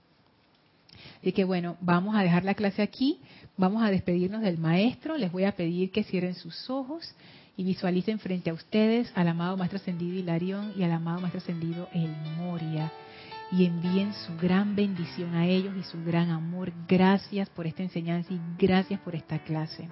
[1.21, 3.19] Así que bueno, vamos a dejar la clase aquí,
[3.59, 7.15] vamos a despedirnos del maestro, les voy a pedir que cierren sus ojos
[7.55, 11.87] y visualicen frente a ustedes al amado maestro ascendido Hilarión y al amado maestro ascendido
[11.93, 12.91] El Moria
[13.53, 16.73] y envíen su gran bendición a ellos y su gran amor.
[16.89, 19.87] Gracias por esta enseñanza y gracias por esta clase.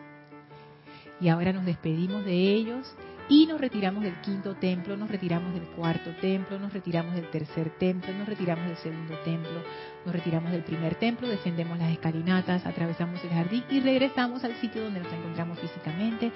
[1.21, 2.87] Y ahora nos despedimos de ellos
[3.29, 7.71] y nos retiramos del quinto templo, nos retiramos del cuarto templo, nos retiramos del tercer
[7.79, 9.63] templo, nos retiramos del segundo templo,
[10.05, 14.85] nos retiramos del primer templo, descendemos las escalinatas, atravesamos el jardín y regresamos al sitio
[14.85, 16.31] donde nos encontramos físicamente,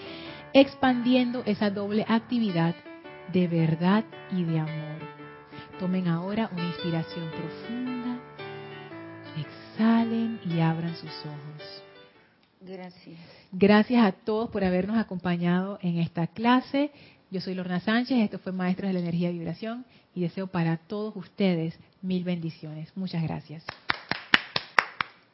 [0.53, 2.75] expandiendo esa doble actividad
[3.33, 5.01] de verdad y de amor.
[5.79, 8.19] Tomen ahora una inspiración profunda,
[9.37, 11.80] exhalen y abran sus ojos.
[12.61, 13.19] Gracias.
[13.53, 16.91] Gracias a todos por habernos acompañado en esta clase.
[17.31, 19.85] Yo soy Lorna Sánchez, esto fue Maestros de la Energía y Vibración
[20.15, 22.95] y deseo para todos ustedes mil bendiciones.
[22.97, 23.65] Muchas gracias.